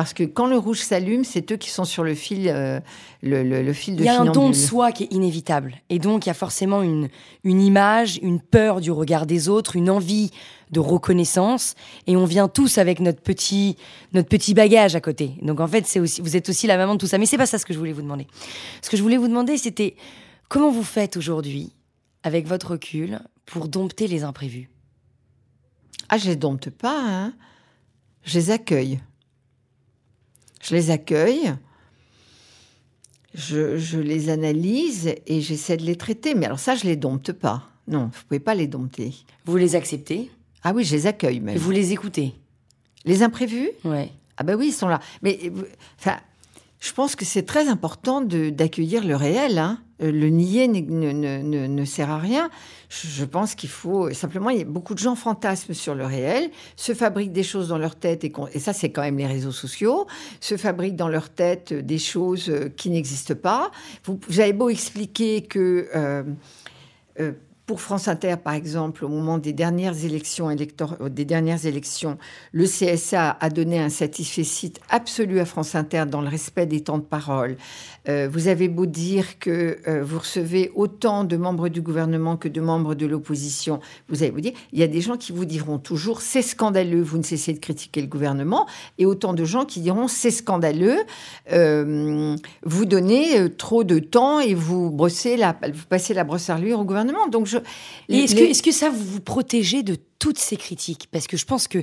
Parce 0.00 0.14
que 0.14 0.22
quand 0.22 0.46
le 0.46 0.56
rouge 0.56 0.80
s'allume, 0.80 1.24
c'est 1.24 1.52
eux 1.52 1.58
qui 1.58 1.68
sont 1.68 1.84
sur 1.84 2.04
le 2.04 2.14
fil, 2.14 2.48
euh, 2.48 2.80
le, 3.22 3.42
le- 3.42 3.62
le 3.62 3.72
fil 3.74 3.96
de 3.96 4.00
Il 4.00 4.06
y 4.06 4.08
a 4.08 4.18
un 4.18 4.24
don 4.24 4.48
de 4.48 4.54
soi 4.54 4.92
qui 4.92 5.02
est 5.04 5.12
inévitable. 5.12 5.74
Et 5.90 5.98
donc, 5.98 6.24
il 6.24 6.30
y 6.30 6.30
a 6.30 6.34
forcément 6.34 6.80
une, 6.80 7.10
une 7.44 7.60
image, 7.60 8.18
une 8.22 8.40
peur 8.40 8.80
du 8.80 8.90
regard 8.90 9.26
des 9.26 9.50
autres, 9.50 9.76
une 9.76 9.90
envie 9.90 10.30
de 10.70 10.80
reconnaissance. 10.80 11.74
Et 12.06 12.16
on 12.16 12.24
vient 12.24 12.48
tous 12.48 12.78
avec 12.78 13.00
notre 13.00 13.20
petit, 13.20 13.76
notre 14.14 14.30
petit 14.30 14.54
bagage 14.54 14.96
à 14.96 15.02
côté. 15.02 15.34
Donc, 15.42 15.60
en 15.60 15.68
fait, 15.68 15.86
c'est 15.86 16.00
aussi, 16.00 16.22
vous 16.22 16.34
êtes 16.34 16.48
aussi 16.48 16.66
la 16.66 16.78
maman 16.78 16.94
de 16.94 16.98
tout 16.98 17.06
ça. 17.06 17.18
Mais 17.18 17.26
c'est 17.26 17.36
pas 17.36 17.44
ça 17.44 17.58
ce 17.58 17.66
que 17.66 17.74
je 17.74 17.78
voulais 17.78 17.92
vous 17.92 18.00
demander. 18.00 18.26
Ce 18.80 18.88
que 18.88 18.96
je 18.96 19.02
voulais 19.02 19.18
vous 19.18 19.28
demander, 19.28 19.58
c'était 19.58 19.96
comment 20.48 20.70
vous 20.70 20.82
faites 20.82 21.18
aujourd'hui, 21.18 21.74
avec 22.22 22.46
votre 22.46 22.70
recul, 22.70 23.20
pour 23.44 23.68
dompter 23.68 24.06
les 24.06 24.24
imprévus? 24.24 24.70
Ah, 26.08 26.16
je 26.16 26.26
les 26.26 26.36
dompte 26.36 26.70
pas, 26.70 27.02
hein. 27.06 27.34
Je 28.24 28.38
les 28.38 28.50
accueille. 28.50 28.98
Je 30.60 30.74
les 30.74 30.90
accueille. 30.90 31.54
Je, 33.34 33.78
je 33.78 33.98
les 33.98 34.28
analyse 34.28 35.14
et 35.26 35.40
j'essaie 35.40 35.76
de 35.76 35.84
les 35.84 35.96
traiter. 35.96 36.34
Mais 36.34 36.46
alors 36.46 36.58
ça, 36.58 36.74
je 36.74 36.84
les 36.84 36.96
dompte 36.96 37.32
pas. 37.32 37.68
Non, 37.88 38.10
vous 38.12 38.20
pouvez 38.28 38.40
pas 38.40 38.54
les 38.54 38.66
dompter. 38.66 39.14
Vous 39.46 39.56
les 39.56 39.74
acceptez? 39.76 40.30
Ah 40.62 40.72
oui, 40.74 40.84
je 40.84 40.94
les 40.94 41.06
accueille 41.06 41.36
et 41.36 41.40
même. 41.40 41.56
vous 41.56 41.70
les 41.70 41.92
écoutez? 41.92 42.34
Les 43.04 43.22
imprévus? 43.22 43.70
Ouais. 43.84 44.10
Ah 44.36 44.42
ben 44.42 44.56
oui, 44.56 44.68
ils 44.68 44.72
sont 44.72 44.88
là. 44.88 45.00
Mais 45.22 45.38
euh, 45.44 45.62
enfin, 45.98 46.18
je 46.80 46.92
pense 46.92 47.16
que 47.16 47.24
c'est 47.24 47.44
très 47.44 47.68
important 47.68 48.20
d'accueillir 48.20 49.04
le 49.04 49.16
réel. 49.16 49.58
hein. 49.58 49.80
Euh, 50.02 50.10
Le 50.10 50.28
nier 50.28 50.68
ne, 50.68 51.84
sert 51.84 52.10
à 52.10 52.18
rien. 52.18 52.50
Je, 52.88 53.24
pense 53.24 53.54
qu'il 53.54 53.68
faut 53.68 54.12
simplement. 54.12 54.50
Il 54.50 54.58
y 54.58 54.62
a 54.62 54.64
beaucoup 54.64 54.94
de 54.94 54.98
gens 54.98 55.14
fantasment 55.14 55.74
sur 55.74 55.94
le 55.94 56.04
réel, 56.04 56.50
se 56.76 56.94
fabriquent 56.94 57.32
des 57.32 57.42
choses 57.42 57.68
dans 57.68 57.78
leur 57.78 57.96
tête 57.96 58.24
et, 58.24 58.32
ça 58.58 58.72
c'est 58.72 58.90
quand 58.90 59.02
même 59.02 59.18
les 59.18 59.26
réseaux 59.26 59.52
sociaux, 59.52 60.06
se 60.40 60.56
fabriquent 60.56 60.96
dans 60.96 61.08
leur 61.08 61.30
tête 61.30 61.72
euh, 61.72 61.82
des 61.82 61.98
choses 61.98 62.48
euh, 62.48 62.68
qui 62.68 62.90
n'existent 62.90 63.34
pas. 63.34 63.70
Vous, 64.04 64.18
avez 64.40 64.52
beau 64.52 64.68
expliquer 64.68 65.42
que 65.42 65.88
pour 67.70 67.80
France 67.80 68.08
Inter, 68.08 68.34
par 68.42 68.54
exemple, 68.54 69.04
au 69.04 69.08
moment 69.08 69.38
des 69.38 69.52
dernières 69.52 70.04
élections, 70.04 70.50
euh, 70.50 71.08
des 71.08 71.24
dernières 71.24 71.66
élections, 71.66 72.18
le 72.50 72.64
CSA 72.64 73.36
a 73.38 73.48
donné 73.48 73.78
un 73.78 73.90
satisfait 73.90 74.42
absolu 74.88 75.38
à 75.38 75.44
France 75.44 75.76
Inter 75.76 76.06
dans 76.10 76.20
le 76.20 76.26
respect 76.26 76.66
des 76.66 76.80
temps 76.80 76.98
de 76.98 77.04
parole. 77.04 77.56
Euh, 78.08 78.28
vous 78.28 78.48
avez 78.48 78.66
beau 78.66 78.86
dire 78.86 79.38
que 79.38 79.78
euh, 79.86 80.02
vous 80.02 80.18
recevez 80.18 80.72
autant 80.74 81.22
de 81.22 81.36
membres 81.36 81.68
du 81.68 81.80
gouvernement 81.80 82.36
que 82.36 82.48
de 82.48 82.60
membres 82.60 82.96
de 82.96 83.06
l'opposition, 83.06 83.78
vous 84.08 84.24
avez 84.24 84.32
vous 84.32 84.40
dire, 84.40 84.54
il 84.72 84.80
y 84.80 84.82
a 84.82 84.88
des 84.88 85.00
gens 85.00 85.16
qui 85.16 85.30
vous 85.30 85.44
diront 85.44 85.78
toujours 85.78 86.22
c'est 86.22 86.42
scandaleux, 86.42 87.02
vous 87.02 87.18
ne 87.18 87.22
cessez 87.22 87.52
de 87.52 87.60
critiquer 87.60 88.00
le 88.00 88.08
gouvernement, 88.08 88.66
et 88.98 89.06
autant 89.06 89.32
de 89.32 89.44
gens 89.44 89.64
qui 89.64 89.78
diront 89.78 90.08
c'est 90.08 90.32
scandaleux, 90.32 90.98
vous 91.52 92.84
donnez 92.84 93.48
trop 93.56 93.84
de 93.84 94.00
temps 94.00 94.40
et 94.40 94.54
vous 94.54 94.90
brossez 94.90 95.36
la, 95.36 95.52
vous 95.52 95.86
passez 95.88 96.14
la 96.14 96.24
brosse 96.24 96.50
à 96.50 96.56
reluire 96.56 96.80
au 96.80 96.84
gouvernement. 96.84 97.28
Donc 97.28 97.46
je, 97.46 97.59
Et 98.08 98.18
est-ce 98.24 98.34
les- 98.34 98.46
que, 98.46 98.50
est-ce 98.50 98.62
que 98.62 98.72
ça 98.72 98.90
vous 98.90 99.04
vous 99.04 99.20
protégez 99.20 99.82
de 99.82 99.96
toutes 100.18 100.38
ces 100.38 100.56
critiques? 100.56 101.08
Parce 101.12 101.26
que 101.26 101.36
je 101.36 101.44
pense 101.44 101.68
que 101.68 101.82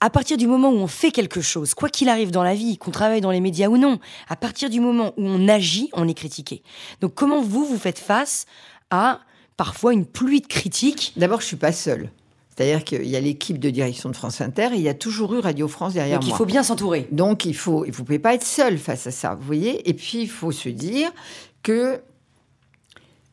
à 0.00 0.08
partir 0.10 0.36
du 0.38 0.46
moment 0.46 0.70
où 0.70 0.76
on 0.76 0.86
fait 0.86 1.10
quelque 1.10 1.40
chose, 1.42 1.74
quoi 1.74 1.88
qu'il 1.90 2.08
arrive 2.08 2.30
dans 2.30 2.42
la 2.42 2.54
vie, 2.54 2.78
qu'on 2.78 2.90
travaille 2.90 3.20
dans 3.20 3.30
les 3.30 3.40
médias 3.40 3.68
ou 3.68 3.76
non, 3.76 3.98
à 4.28 4.36
partir 4.36 4.70
du 4.70 4.80
moment 4.80 5.12
où 5.18 5.26
on 5.26 5.46
agit, 5.48 5.90
on 5.92 6.08
est 6.08 6.14
critiqué. 6.14 6.62
Donc 7.00 7.14
comment 7.14 7.42
vous 7.42 7.64
vous 7.66 7.78
faites 7.78 7.98
face 7.98 8.46
à 8.90 9.20
parfois 9.58 9.92
une 9.92 10.06
pluie 10.06 10.40
de 10.40 10.46
critiques? 10.46 11.12
D'abord, 11.16 11.40
je 11.42 11.46
suis 11.46 11.56
pas 11.56 11.72
seule. 11.72 12.10
C'est-à-dire 12.56 12.84
qu'il 12.84 13.06
y 13.06 13.16
a 13.16 13.20
l'équipe 13.20 13.58
de 13.58 13.70
direction 13.70 14.08
de 14.10 14.16
France 14.16 14.40
Inter 14.42 14.68
et 14.72 14.76
il 14.76 14.82
y 14.82 14.88
a 14.88 14.94
toujours 14.94 15.34
eu 15.34 15.38
Radio 15.38 15.66
France 15.68 15.94
derrière 15.94 16.18
Donc 16.18 16.26
il 16.26 16.30
moi. 16.30 16.38
faut 16.38 16.44
bien 16.46 16.62
s'entourer. 16.62 17.06
Donc 17.10 17.44
il 17.46 17.54
faut, 17.54 17.86
vous 17.90 18.04
pouvez 18.04 18.18
pas 18.18 18.34
être 18.34 18.44
seul 18.44 18.76
face 18.78 19.06
à 19.06 19.10
ça, 19.10 19.34
vous 19.34 19.46
voyez? 19.46 19.88
Et 19.88 19.94
puis 19.94 20.22
il 20.22 20.28
faut 20.28 20.52
se 20.52 20.68
dire 20.68 21.10
que 21.62 22.00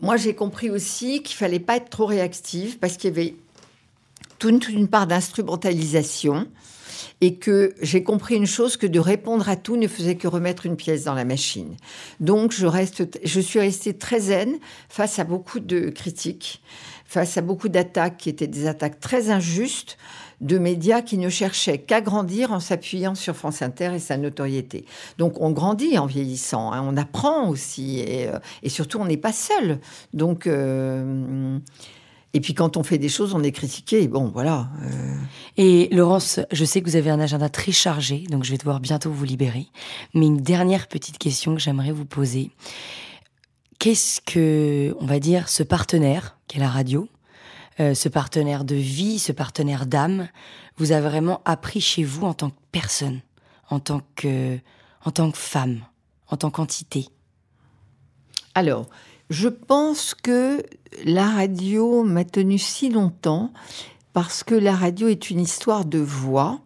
moi 0.01 0.17
j'ai 0.17 0.35
compris 0.35 0.69
aussi 0.69 1.23
qu'il 1.23 1.35
fallait 1.35 1.59
pas 1.59 1.77
être 1.77 1.89
trop 1.89 2.05
réactive 2.05 2.79
parce 2.79 2.97
qu'il 2.97 3.09
y 3.09 3.13
avait 3.13 3.35
toute 4.39 4.69
une 4.69 4.87
part 4.87 5.07
d'instrumentalisation 5.07 6.47
et 7.21 7.35
que 7.35 7.73
j'ai 7.81 8.03
compris 8.03 8.35
une 8.35 8.45
chose 8.45 8.77
que 8.77 8.87
de 8.87 8.99
répondre 8.99 9.49
à 9.49 9.55
tout 9.55 9.75
ne 9.75 9.87
faisait 9.87 10.15
que 10.15 10.27
remettre 10.27 10.65
une 10.65 10.75
pièce 10.75 11.05
dans 11.05 11.13
la 11.13 11.25
machine. 11.25 11.75
Donc 12.19 12.51
je 12.51 12.67
reste, 12.67 13.07
je 13.23 13.39
suis 13.39 13.59
restée 13.59 13.97
très 13.97 14.19
zen 14.19 14.57
face 14.89 15.17
à 15.19 15.23
beaucoup 15.23 15.59
de 15.59 15.89
critiques, 15.89 16.61
face 17.05 17.37
à 17.37 17.41
beaucoup 17.41 17.69
d'attaques 17.69 18.17
qui 18.17 18.29
étaient 18.29 18.47
des 18.47 18.67
attaques 18.67 18.99
très 18.99 19.29
injustes 19.29 19.97
de 20.41 20.59
médias 20.59 21.01
qui 21.01 21.17
ne 21.17 21.29
cherchaient 21.29 21.79
qu'à 21.79 22.01
grandir 22.01 22.51
en 22.51 22.59
s'appuyant 22.59 23.15
sur 23.15 23.35
France 23.35 23.63
Inter 23.63 23.93
et 23.95 23.99
sa 23.99 24.17
notoriété. 24.17 24.85
Donc 25.17 25.41
on 25.41 25.49
grandit 25.49 25.97
en 25.97 26.05
vieillissant, 26.05 26.71
hein, 26.71 26.83
on 26.87 26.95
apprend 26.95 27.49
aussi 27.49 27.99
et, 27.99 28.27
euh, 28.27 28.37
et 28.61 28.69
surtout 28.69 28.99
on 28.99 29.05
n'est 29.05 29.17
pas 29.17 29.33
seul. 29.33 29.79
Donc 30.13 30.45
euh, 30.45 31.57
Et 32.33 32.41
puis 32.41 32.53
quand 32.53 32.77
on 32.77 32.83
fait 32.83 32.97
des 32.97 33.09
choses, 33.09 33.33
on 33.33 33.41
est 33.41 33.51
critiqué. 33.51 34.07
Bon, 34.07 34.29
voilà. 34.29 34.69
euh, 34.83 35.15
Et 35.55 35.87
Laurence, 35.91 36.39
je 36.51 36.65
sais 36.65 36.81
que 36.81 36.89
vous 36.89 36.95
avez 36.95 37.09
un 37.09 37.19
agenda 37.19 37.49
très 37.49 37.71
chargé, 37.71 38.25
donc 38.29 38.43
je 38.43 38.51
vais 38.51 38.57
devoir 38.57 38.79
bientôt 38.79 39.11
vous 39.11 39.23
libérer. 39.23 39.67
Mais 40.13 40.27
une 40.27 40.41
dernière 40.41 40.87
petite 40.87 41.17
question 41.17 41.55
que 41.55 41.61
j'aimerais 41.61 41.91
vous 41.91 42.05
poser. 42.05 42.51
Qu'est-ce 43.79 44.21
que, 44.21 44.95
on 44.99 45.05
va 45.05 45.19
dire, 45.19 45.49
ce 45.49 45.63
partenaire 45.63 46.37
qu'est 46.47 46.59
la 46.59 46.69
radio, 46.69 47.07
euh, 47.79 47.93
ce 47.93 48.09
partenaire 48.09 48.65
de 48.65 48.75
vie, 48.75 49.19
ce 49.19 49.31
partenaire 49.31 49.85
d'âme, 49.85 50.27
vous 50.77 50.91
a 50.91 51.01
vraiment 51.01 51.41
appris 51.45 51.81
chez 51.81 52.03
vous 52.03 52.25
en 52.25 52.33
tant 52.33 52.49
que 52.49 52.59
personne, 52.71 53.21
en 53.69 53.79
tant 53.79 54.01
que, 54.15 54.57
en 55.05 55.11
tant 55.11 55.31
que 55.31 55.37
femme, 55.37 55.81
en 56.27 56.37
tant 56.37 56.51
qu'entité? 56.51 57.07
Alors, 58.55 58.87
je 59.29 59.49
pense 59.49 60.13
que 60.13 60.63
la 61.05 61.29
radio 61.29 62.03
m'a 62.03 62.23
tenu 62.23 62.57
si 62.57 62.89
longtemps 62.89 63.51
parce 64.13 64.43
que 64.43 64.55
la 64.55 64.75
radio 64.75 65.07
est 65.07 65.29
une 65.29 65.41
histoire 65.41 65.85
de 65.85 65.99
voix 65.99 66.61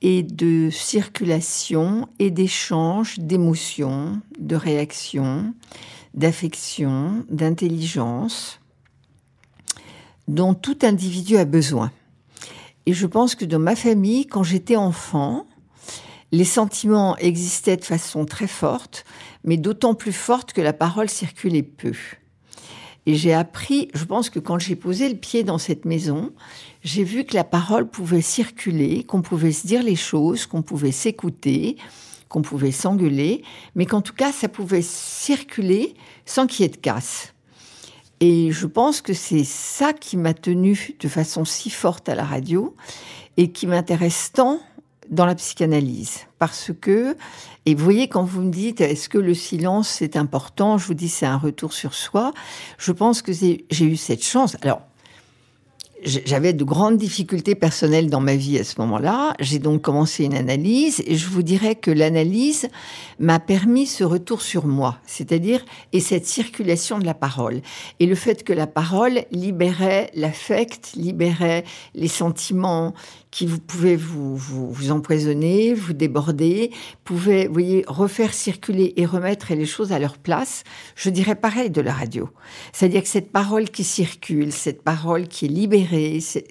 et 0.00 0.22
de 0.22 0.70
circulation 0.70 2.08
et 2.18 2.30
d'échange, 2.30 3.18
d'émotions, 3.18 4.20
de 4.38 4.54
réactions, 4.54 5.52
d'affection, 6.14 7.24
d'intelligence 7.28 8.60
dont 10.28 10.54
tout 10.54 10.78
individu 10.82 11.38
a 11.38 11.44
besoin. 11.44 11.90
Et 12.86 12.92
je 12.92 13.06
pense 13.06 13.34
que 13.34 13.44
dans 13.44 13.58
ma 13.58 13.74
famille, 13.74 14.26
quand 14.26 14.42
j'étais 14.42 14.76
enfant, 14.76 15.46
les 16.32 16.44
sentiments 16.44 17.16
existaient 17.16 17.76
de 17.76 17.84
façon 17.84 18.26
très 18.26 18.46
forte, 18.46 19.04
mais 19.48 19.56
d'autant 19.56 19.94
plus 19.94 20.12
forte 20.12 20.52
que 20.52 20.60
la 20.60 20.74
parole 20.74 21.08
circulait 21.08 21.62
peu. 21.62 21.94
Et 23.06 23.14
j'ai 23.14 23.32
appris, 23.32 23.88
je 23.94 24.04
pense 24.04 24.28
que 24.28 24.38
quand 24.38 24.58
j'ai 24.58 24.76
posé 24.76 25.08
le 25.08 25.14
pied 25.14 25.42
dans 25.42 25.56
cette 25.56 25.86
maison, 25.86 26.32
j'ai 26.82 27.02
vu 27.02 27.24
que 27.24 27.34
la 27.34 27.44
parole 27.44 27.88
pouvait 27.88 28.20
circuler, 28.20 29.04
qu'on 29.04 29.22
pouvait 29.22 29.52
se 29.52 29.66
dire 29.66 29.82
les 29.82 29.96
choses, 29.96 30.44
qu'on 30.44 30.60
pouvait 30.60 30.92
s'écouter, 30.92 31.78
qu'on 32.28 32.42
pouvait 32.42 32.72
s'engueuler, 32.72 33.42
mais 33.74 33.86
qu'en 33.86 34.02
tout 34.02 34.12
cas, 34.12 34.32
ça 34.32 34.50
pouvait 34.50 34.82
circuler 34.82 35.94
sans 36.26 36.46
qu'il 36.46 36.64
y 36.64 36.66
ait 36.66 36.70
de 36.70 36.76
casse. 36.76 37.32
Et 38.20 38.52
je 38.52 38.66
pense 38.66 39.00
que 39.00 39.14
c'est 39.14 39.44
ça 39.44 39.94
qui 39.94 40.18
m'a 40.18 40.34
tenue 40.34 40.94
de 41.00 41.08
façon 41.08 41.46
si 41.46 41.70
forte 41.70 42.10
à 42.10 42.14
la 42.14 42.24
radio 42.24 42.76
et 43.38 43.50
qui 43.50 43.66
m'intéresse 43.66 44.30
tant 44.34 44.60
dans 45.10 45.26
la 45.26 45.34
psychanalyse. 45.34 46.20
Parce 46.38 46.70
que, 46.80 47.16
et 47.66 47.74
vous 47.74 47.84
voyez, 47.84 48.08
quand 48.08 48.24
vous 48.24 48.42
me 48.42 48.50
dites 48.50 48.80
est-ce 48.80 49.08
que 49.08 49.18
le 49.18 49.34
silence 49.34 49.88
c'est 49.88 50.16
important, 50.16 50.78
je 50.78 50.86
vous 50.86 50.94
dis 50.94 51.08
c'est 51.08 51.26
un 51.26 51.38
retour 51.38 51.72
sur 51.72 51.94
soi. 51.94 52.32
Je 52.78 52.92
pense 52.92 53.22
que 53.22 53.32
j'ai 53.32 53.84
eu 53.84 53.96
cette 53.96 54.24
chance. 54.24 54.56
Alors, 54.62 54.82
j'avais 56.04 56.52
de 56.52 56.64
grandes 56.64 56.96
difficultés 56.96 57.54
personnelles 57.54 58.08
dans 58.08 58.20
ma 58.20 58.36
vie 58.36 58.58
à 58.58 58.64
ce 58.64 58.80
moment-là. 58.80 59.34
J'ai 59.40 59.58
donc 59.58 59.82
commencé 59.82 60.24
une 60.24 60.34
analyse 60.34 61.02
et 61.06 61.16
je 61.16 61.28
vous 61.28 61.42
dirais 61.42 61.74
que 61.74 61.90
l'analyse 61.90 62.68
m'a 63.18 63.40
permis 63.40 63.86
ce 63.86 64.04
retour 64.04 64.42
sur 64.42 64.66
moi, 64.66 64.98
c'est-à-dire 65.06 65.64
et 65.92 66.00
cette 66.00 66.26
circulation 66.26 66.98
de 66.98 67.04
la 67.04 67.14
parole 67.14 67.62
et 67.98 68.06
le 68.06 68.14
fait 68.14 68.44
que 68.44 68.52
la 68.52 68.66
parole 68.66 69.24
libérait 69.32 70.10
l'affect, 70.14 70.92
libérait 70.94 71.64
les 71.94 72.08
sentiments 72.08 72.94
qui 73.30 73.46
vous 73.46 73.58
pouvez 73.58 73.94
vous, 73.96 74.36
vous, 74.36 74.70
vous 74.72 74.90
empoisonner, 74.90 75.74
vous 75.74 75.92
déborder, 75.92 76.70
pouvait, 77.04 77.46
vous 77.46 77.52
voyez, 77.52 77.84
refaire 77.86 78.32
circuler 78.32 78.94
et 78.96 79.04
remettre 79.06 79.52
les 79.54 79.66
choses 79.66 79.92
à 79.92 79.98
leur 79.98 80.16
place. 80.18 80.64
Je 80.96 81.10
dirais 81.10 81.34
pareil 81.34 81.70
de 81.70 81.80
la 81.80 81.92
radio. 81.92 82.28
C'est-à-dire 82.72 83.02
que 83.02 83.08
cette 83.08 83.30
parole 83.30 83.68
qui 83.68 83.84
circule, 83.84 84.52
cette 84.52 84.82
parole 84.82 85.28
qui 85.28 85.44
est 85.44 85.48
libérée, 85.48 86.20
c'est- 86.20 86.48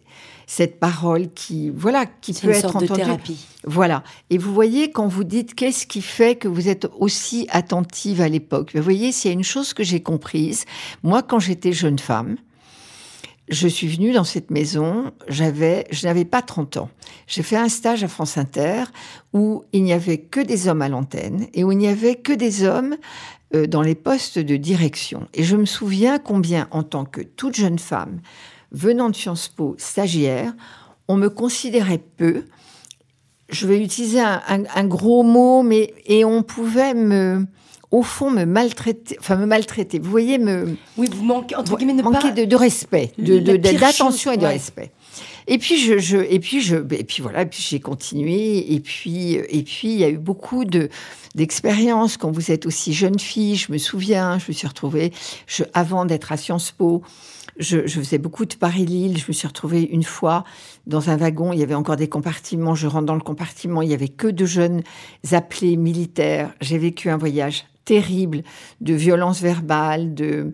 cette 0.50 0.80
parole 0.80 1.34
qui, 1.34 1.70
voilà, 1.72 2.06
qui 2.06 2.32
peut 2.32 2.48
une 2.48 2.54
être 2.54 2.62
sorte 2.72 2.80
de 2.80 2.86
entendue. 2.86 3.02
thérapie. 3.02 3.46
Voilà. 3.66 4.02
Et 4.30 4.38
vous 4.38 4.54
voyez, 4.54 4.92
quand 4.92 5.08
vous 5.08 5.26
dites 5.26 5.54
qu'est-ce 5.56 5.86
qui 5.86 6.02
fait 6.02 6.36
que 6.38 6.48
vous 6.48 6.70
êtes 6.70 6.88
aussi 7.00 7.48
attentive 7.50 8.22
à 8.22 8.30
l'époque, 8.30 8.72
vous 8.74 8.82
voyez, 8.82 9.12
s'il 9.12 9.30
y 9.30 9.34
a 9.34 9.36
une 9.38 9.44
chose 9.44 9.74
que 9.74 9.84
j'ai 9.84 10.00
comprise, 10.00 10.64
moi, 11.04 11.22
quand 11.22 11.40
j'étais 11.40 11.74
jeune 11.74 12.00
femme, 12.00 12.38
je 13.50 13.68
suis 13.68 13.88
venue 13.88 14.12
dans 14.12 14.24
cette 14.26 14.52
maison, 14.52 15.12
j'avais, 15.30 15.86
je 15.92 16.06
n'avais 16.06 16.26
pas 16.26 16.42
30 16.42 16.78
ans. 16.78 16.90
J'ai 17.28 17.44
fait 17.44 17.56
un 17.56 17.70
stage 17.70 18.04
à 18.04 18.08
France 18.08 18.38
Inter 18.38 18.84
où 19.34 19.64
il 19.72 19.84
n'y 19.84 19.94
avait 19.94 20.18
que 20.18 20.40
des 20.42 20.68
hommes 20.68 20.82
à 20.82 20.90
l'antenne 20.90 21.48
et 21.54 21.64
où 21.64 21.72
il 21.72 21.78
n'y 21.78 21.88
avait 21.88 22.16
que 22.16 22.34
des 22.34 22.64
hommes 22.66 22.98
euh, 23.56 23.66
dans 23.66 23.82
les 23.82 23.96
postes 23.96 24.38
de 24.40 24.58
direction. 24.58 25.28
Et 25.34 25.44
je 25.44 25.56
me 25.56 25.66
souviens 25.66 26.20
combien, 26.20 26.68
en 26.72 26.84
tant 26.84 27.06
que 27.06 27.22
toute 27.22 27.56
jeune 27.56 27.80
femme, 27.80 28.20
venant 28.74 29.10
de 29.10 29.16
Sciences 29.16 29.48
Po, 29.48 29.76
stagiaire, 29.78 30.54
on 31.08 31.16
me 31.16 31.30
considérait 31.30 32.04
peu. 32.18 32.44
Je 33.50 33.66
vais 33.66 33.82
utiliser 33.82 34.20
un, 34.20 34.42
un- 34.50 34.64
un 34.76 34.86
gros 34.86 35.24
mot, 35.24 35.64
mais 35.64 35.94
et 36.06 36.26
on 36.26 36.44
pouvait 36.44 36.94
me, 36.94 37.46
au 37.92 38.04
fond, 38.04 38.30
me 38.32 38.46
maltraiter, 38.46 39.16
enfin 39.20 39.38
me 39.38 39.46
maltraiter. 39.46 40.00
Vous 40.00 40.12
voyez, 40.12 40.38
me 40.38 40.76
Oui, 40.98 41.10
vous 41.14 41.24
manquez, 41.24 41.56
entre 41.56 41.78
guillemets, 41.78 41.94
ne 41.94 42.04
manquer 42.04 42.30
pas... 42.30 42.32
de, 42.32 42.46
de 42.46 42.56
respect, 42.56 43.14
de, 43.18 43.40
de- 43.40 43.56
de- 43.58 43.78
d'attention 43.78 44.32
et 44.34 44.38
de 44.38 44.44
ouais. 44.44 44.50
respect. 44.50 44.92
Et 45.48 45.58
puis 45.58 45.80
je, 45.80 45.98
je 45.98 46.18
et 46.18 46.40
puis 46.40 46.60
je 46.62 46.76
et 46.76 47.06
puis 47.06 47.24
voilà 47.24 47.46
j'ai 47.50 47.80
continué 47.80 48.74
et 48.74 48.82
puis 48.82 49.36
et 49.36 49.64
puis 49.64 49.88
il 49.94 49.98
y 49.98 50.04
a 50.04 50.10
eu 50.10 50.18
beaucoup 50.18 50.66
de 50.66 50.90
d'expériences 51.36 52.18
quand 52.18 52.30
vous 52.32 52.52
êtes 52.52 52.66
aussi 52.66 52.92
jeune 52.94 53.18
fille. 53.18 53.56
Je 53.56 53.72
me 53.72 53.78
souviens, 53.78 54.38
je 54.40 54.46
me 54.50 54.54
suis 54.54 54.68
retrouvée 54.68 55.14
je, 55.48 55.64
avant 55.74 56.04
d'être 56.06 56.34
à 56.34 56.38
Sciences 56.38 56.72
Po. 56.72 57.02
Je, 57.60 57.88
je 57.88 58.00
faisais 58.02 58.18
beaucoup 58.20 58.46
de 58.46 58.54
Paris-Lille. 58.56 59.18
Je 59.18 59.24
me 59.30 59.34
suis 59.34 59.48
retrouvée 59.48 59.82
une 59.90 60.04
fois 60.04 60.44
dans 60.86 61.10
un 61.10 61.16
wagon. 61.16 61.54
Il 61.54 61.60
y 61.60 61.64
avait 61.64 61.74
encore 61.74 61.96
des 61.96 62.10
compartiments. 62.10 62.76
Je 62.76 62.86
rentre 62.86 63.06
dans 63.06 63.16
le 63.16 63.22
compartiment. 63.22 63.82
Il 63.82 63.90
y 63.90 63.94
avait 63.96 64.10
que 64.10 64.28
de 64.28 64.46
jeunes 64.46 64.84
appelés 65.32 65.78
militaires. 65.78 66.54
J'ai 66.62 66.78
vécu 66.78 67.10
un 67.10 67.18
voyage 67.18 67.66
terrible 67.88 68.44
de 68.82 68.94
violences 68.94 69.42
verbales, 69.42 70.14
de, 70.14 70.52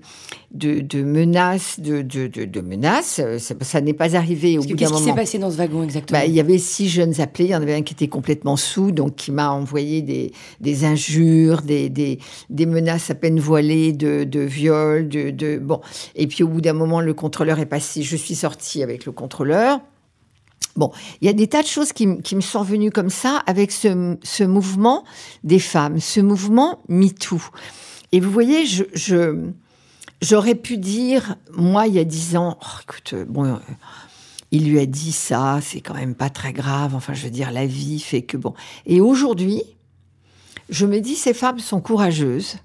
de, 0.51 0.81
de 0.81 1.01
menaces, 1.01 1.79
de, 1.79 2.03
de, 2.03 2.27
de, 2.27 2.61
menaces. 2.61 3.19
Ça, 3.39 3.55
ça 3.59 3.81
n'est 3.81 3.93
pas 3.93 4.15
arrivé 4.15 4.59
au 4.59 4.61
Parce 4.61 4.67
bout 4.67 4.73
d'un 4.73 4.77
Qu'est-ce 4.77 4.91
qui 4.91 4.99
s'est 4.99 5.03
moment. 5.05 5.15
passé 5.15 5.39
dans 5.39 5.49
ce 5.49 5.57
wagon 5.57 5.81
exactement? 5.81 6.19
Bah, 6.19 6.25
il 6.27 6.33
y 6.33 6.39
avait 6.39 6.59
six 6.59 6.87
jeunes 6.89 7.19
appelés. 7.19 7.45
Il 7.45 7.51
y 7.51 7.55
en 7.55 7.61
avait 7.63 7.73
un 7.73 7.81
qui 7.81 7.95
était 7.95 8.07
complètement 8.07 8.55
sous, 8.55 8.91
donc 8.91 9.15
qui 9.15 9.31
m'a 9.31 9.49
envoyé 9.49 10.03
des, 10.03 10.31
des 10.61 10.85
injures, 10.85 11.63
des, 11.63 11.89
des, 11.89 12.19
des 12.51 12.65
menaces 12.67 13.09
à 13.09 13.15
peine 13.15 13.39
voilées 13.39 13.93
de, 13.93 14.23
de 14.25 14.39
viol, 14.41 15.07
de, 15.09 15.31
de 15.31 15.57
bon. 15.57 15.81
Et 16.15 16.27
puis 16.27 16.43
au 16.43 16.47
bout 16.47 16.61
d'un 16.61 16.73
moment, 16.73 17.01
le 17.01 17.15
contrôleur 17.15 17.57
est 17.57 17.65
passé. 17.65 18.03
Je 18.03 18.15
suis 18.15 18.35
sortie 18.35 18.83
avec 18.83 19.05
le 19.07 19.11
contrôleur. 19.11 19.79
Bon, 20.75 20.91
il 21.21 21.27
y 21.27 21.29
a 21.29 21.33
des 21.33 21.47
tas 21.47 21.61
de 21.61 21.67
choses 21.67 21.93
qui, 21.93 22.07
me 22.07 22.41
sont 22.41 22.63
venues 22.63 22.91
comme 22.91 23.09
ça 23.09 23.43
avec 23.45 23.71
ce, 23.71 24.43
mouvement 24.43 25.03
des 25.43 25.59
femmes, 25.59 25.99
ce 25.99 26.19
mouvement 26.19 26.79
MeToo. 26.89 27.41
Et 28.11 28.19
vous 28.19 28.31
voyez, 28.31 28.65
j'aurais 30.21 30.55
pu 30.55 30.77
dire, 30.77 31.35
moi, 31.55 31.87
il 31.87 31.93
y 31.93 31.99
a 31.99 32.03
dix 32.03 32.35
ans, 32.35 32.57
oh, 32.59 32.79
écoute, 32.81 33.13
euh, 33.13 33.25
bon, 33.25 33.45
euh, 33.45 33.57
il 34.51 34.69
lui 34.69 34.79
a 34.79 34.85
dit 34.85 35.11
ça, 35.11 35.59
c'est 35.61 35.81
quand 35.81 35.93
même 35.93 36.15
pas 36.15 36.29
très 36.29 36.53
grave. 36.53 36.95
Enfin, 36.95 37.13
je 37.13 37.23
veux 37.23 37.31
dire, 37.31 37.51
la 37.51 37.65
vie 37.65 37.99
fait 37.99 38.23
que 38.23 38.37
bon. 38.37 38.53
Et 38.85 38.99
aujourd'hui, 38.99 39.63
je 40.69 40.85
me 40.85 40.99
dis, 40.99 41.15
ces 41.15 41.33
femmes 41.33 41.59
sont 41.59 41.81
courageuses. 41.81 42.57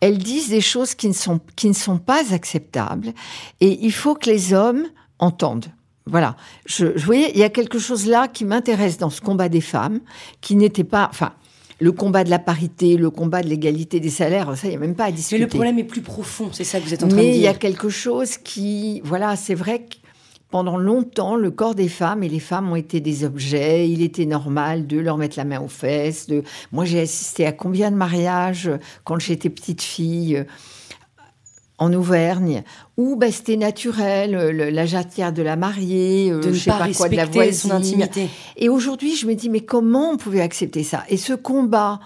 Elles 0.00 0.18
disent 0.18 0.48
des 0.48 0.60
choses 0.60 0.94
qui 0.94 1.08
ne 1.08 1.72
sont 1.72 1.98
pas 1.98 2.32
acceptables. 2.32 3.12
Et 3.60 3.84
il 3.84 3.92
faut 3.92 4.14
que 4.14 4.30
les 4.30 4.52
hommes 4.54 4.86
entendent. 5.18 5.72
Voilà. 6.10 6.36
Je, 6.66 6.96
je 6.96 7.04
voyais, 7.04 7.30
il 7.34 7.38
y 7.38 7.44
a 7.44 7.50
quelque 7.50 7.78
chose 7.78 8.06
là 8.06 8.28
qui 8.28 8.44
m'intéresse 8.44 8.98
dans 8.98 9.10
ce 9.10 9.20
combat 9.20 9.48
des 9.48 9.60
femmes, 9.60 10.00
qui 10.40 10.56
n'était 10.56 10.84
pas, 10.84 11.08
enfin, 11.10 11.32
le 11.80 11.92
combat 11.92 12.24
de 12.24 12.30
la 12.30 12.38
parité, 12.38 12.96
le 12.96 13.10
combat 13.10 13.42
de 13.42 13.48
l'égalité 13.48 14.00
des 14.00 14.10
salaires, 14.10 14.56
ça, 14.56 14.66
il 14.66 14.70
n'y 14.70 14.76
a 14.76 14.80
même 14.80 14.94
pas 14.94 15.04
à 15.04 15.06
Mais 15.08 15.12
discuter. 15.12 15.38
le 15.42 15.46
problème 15.46 15.78
est 15.78 15.84
plus 15.84 16.00
profond, 16.02 16.48
c'est 16.52 16.64
ça 16.64 16.80
que 16.80 16.84
vous 16.84 16.94
êtes 16.94 17.04
en 17.04 17.08
train 17.08 17.16
de 17.18 17.22
Mais 17.22 17.36
il 17.36 17.40
y 17.40 17.46
a 17.46 17.50
dire. 17.52 17.58
quelque 17.58 17.88
chose 17.88 18.36
qui, 18.36 19.00
voilà, 19.04 19.36
c'est 19.36 19.54
vrai 19.54 19.80
que 19.80 19.96
pendant 20.50 20.78
longtemps, 20.78 21.36
le 21.36 21.50
corps 21.50 21.74
des 21.74 21.88
femmes 21.88 22.22
et 22.22 22.28
les 22.28 22.40
femmes 22.40 22.70
ont 22.72 22.76
été 22.76 23.00
des 23.00 23.24
objets. 23.24 23.88
Il 23.90 24.02
était 24.02 24.24
normal 24.24 24.86
de 24.86 24.98
leur 24.98 25.18
mettre 25.18 25.36
la 25.36 25.44
main 25.44 25.60
aux 25.60 25.68
fesses. 25.68 26.26
De... 26.26 26.42
Moi, 26.72 26.86
j'ai 26.86 27.00
assisté 27.00 27.46
à 27.46 27.52
combien 27.52 27.90
de 27.90 27.96
mariages 27.96 28.70
quand 29.04 29.18
j'étais 29.18 29.50
petite 29.50 29.82
fille 29.82 30.36
euh, 30.36 30.44
en 31.78 31.92
Auvergne 31.92 32.62
où 32.96 33.16
bah, 33.16 33.30
c'était 33.30 33.56
naturel, 33.56 34.34
euh, 34.34 34.52
le- 34.52 34.70
la 34.70 34.84
jatière 34.86 35.32
de 35.32 35.42
la 35.42 35.56
mariée, 35.56 36.30
euh, 36.30 36.40
de 36.40 36.48
ne 36.48 36.52
je 36.52 36.58
sais 36.58 36.70
pas 36.70 36.78
pas 36.78 36.92
quoi, 36.92 37.08
de 37.08 37.16
la 37.16 37.22
respecter 37.24 37.52
son 37.52 37.68
voisine. 37.68 38.02
intimité. 38.02 38.28
Et 38.56 38.68
aujourd'hui, 38.68 39.14
je 39.16 39.26
me 39.26 39.34
dis, 39.34 39.48
mais 39.48 39.60
comment 39.60 40.10
on 40.12 40.16
pouvait 40.16 40.40
accepter 40.40 40.82
ça? 40.82 41.04
Et 41.08 41.16
ce 41.16 41.32
combat 41.32 42.00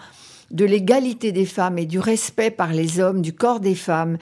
de 0.51 0.65
l'égalité 0.67 1.33
des 1.33 1.47
femmes 1.47 1.79
et 1.79 1.87
du 1.87 1.99
respect 1.99 2.51
par 2.51 2.73
les 2.75 3.01
hommes 3.01 3.23
du 3.23 3.33
corps 3.33 3.61
des 3.61 3.75
femmes, 3.75 4.19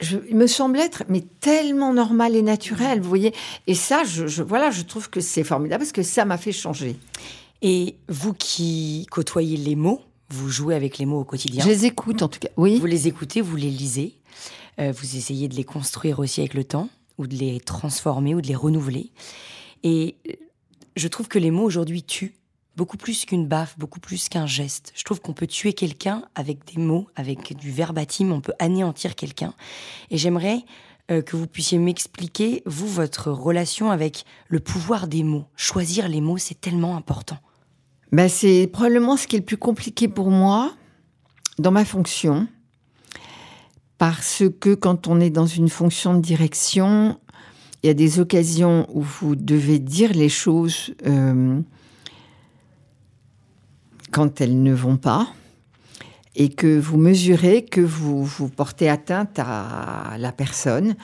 je, 0.00 0.16
il 0.30 0.36
me 0.36 0.46
semble 0.46 0.78
être 0.78 1.04
mais 1.10 1.22
tellement 1.40 1.92
normal 1.92 2.34
et 2.34 2.42
naturel, 2.42 3.00
vous 3.00 3.08
voyez? 3.08 3.34
Et 3.66 3.74
ça, 3.74 4.02
je, 4.04 4.26
je- 4.26 4.42
voilà, 4.42 4.70
je 4.70 4.82
trouve 4.82 5.10
que 5.10 5.20
c'est 5.20 5.44
formidable 5.44 5.82
parce 5.82 5.92
que 5.92 6.02
ça 6.02 6.24
m'a 6.24 6.38
fait 6.38 6.52
changer. 6.52 6.96
Et 7.60 7.96
vous 8.08 8.32
qui 8.34 9.06
côtoyez 9.10 9.56
les 9.58 9.76
mots, 9.76 10.00
vous 10.30 10.48
jouez 10.48 10.74
avec 10.74 10.96
les 10.98 11.06
mots 11.06 11.20
au 11.20 11.24
quotidien? 11.24 11.62
Je 11.64 11.68
les 11.68 11.84
écoute 11.86 12.22
en 12.22 12.28
tout 12.28 12.38
cas. 12.38 12.48
Oui. 12.56 12.78
Vous 12.78 12.86
les 12.86 13.08
écoutez, 13.08 13.40
vous 13.40 13.56
les 13.56 13.70
lisez, 13.70 14.14
euh, 14.80 14.92
vous 14.92 15.16
essayez 15.16 15.48
de 15.48 15.54
les 15.54 15.64
construire 15.64 16.18
aussi 16.18 16.40
avec 16.40 16.54
le 16.54 16.64
temps. 16.64 16.88
ou 17.18 17.26
de 17.26 17.34
les 17.34 17.58
transformer 17.58 18.36
ou 18.36 18.40
de 18.40 18.46
les 18.46 18.54
renouveler. 18.54 19.10
Et 19.82 20.16
euh, 20.28 20.32
je 20.94 21.08
trouve 21.08 21.26
que 21.26 21.40
les 21.40 21.50
mots 21.50 21.64
aujourd'hui 21.64 22.04
tuent 22.04 22.34
beaucoup 22.76 22.96
plus 22.96 23.24
qu'une 23.24 23.48
baffe, 23.48 23.76
beaucoup 23.76 23.98
plus 23.98 24.28
qu'un 24.28 24.46
geste. 24.46 24.92
Je 24.94 25.02
trouve 25.02 25.20
qu'on 25.20 25.32
peut 25.32 25.48
tuer 25.48 25.72
quelqu'un 25.72 26.22
avec 26.36 26.64
des 26.72 26.80
mots, 26.80 27.08
avec 27.16 27.56
du 27.56 27.72
verbatim, 27.72 28.30
on 28.30 28.40
peut 28.40 28.52
anéantir 28.60 29.16
quelqu'un. 29.16 29.52
Et 30.10 30.16
j'aimerais 30.16 30.60
euh, 31.10 31.20
que 31.20 31.36
vous 31.36 31.48
puissiez 31.48 31.78
m'expliquer, 31.78 32.62
vous, 32.66 32.86
votre 32.86 33.32
relation 33.32 33.90
avec 33.90 34.24
le 34.46 34.60
pouvoir 34.60 35.08
des 35.08 35.24
mots. 35.24 35.46
Choisir 35.56 36.08
les 36.08 36.20
mots, 36.20 36.38
c'est 36.38 36.60
tellement 36.60 36.96
important. 36.96 37.38
Ben, 38.12 38.28
c'est 38.28 38.68
probablement 38.72 39.16
ce 39.16 39.26
qui 39.26 39.34
est 39.34 39.40
le 39.40 39.44
plus 39.44 39.56
compliqué 39.56 40.06
pour 40.06 40.30
moi 40.30 40.72
dans 41.58 41.72
ma 41.72 41.84
fonction. 41.84 42.46
Parce 43.98 44.44
que 44.60 44.74
quand 44.74 45.08
on 45.08 45.20
est 45.20 45.30
dans 45.30 45.46
une 45.46 45.68
fonction 45.68 46.14
de 46.14 46.20
direction, 46.20 47.18
il 47.82 47.88
y 47.88 47.90
a 47.90 47.94
des 47.94 48.20
occasions 48.20 48.86
où 48.92 49.02
vous 49.02 49.34
devez 49.34 49.80
dire 49.80 50.12
les 50.12 50.28
choses 50.28 50.94
euh, 51.06 51.60
quand 54.12 54.40
elles 54.40 54.62
ne 54.62 54.72
vont 54.72 54.96
pas 54.96 55.28
et 56.36 56.48
que 56.48 56.78
vous 56.78 56.96
mesurez 56.96 57.64
que 57.64 57.80
vous, 57.80 58.24
vous 58.24 58.48
portez 58.48 58.88
atteinte 58.88 59.40
à 59.40 60.16
la 60.18 60.30
personne 60.30 60.94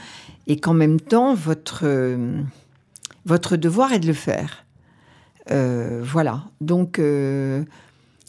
et 0.47 0.61
qu'en 0.61 0.75
même 0.75 1.01
temps, 1.01 1.35
votre, 1.35 1.81
euh, 1.83 2.41
votre 3.25 3.57
devoir 3.57 3.93
est 3.93 3.99
de 3.99 4.07
le 4.07 4.13
faire. 4.13 4.65
Euh, 5.51 6.01
voilà. 6.05 6.45
Donc, 6.61 7.01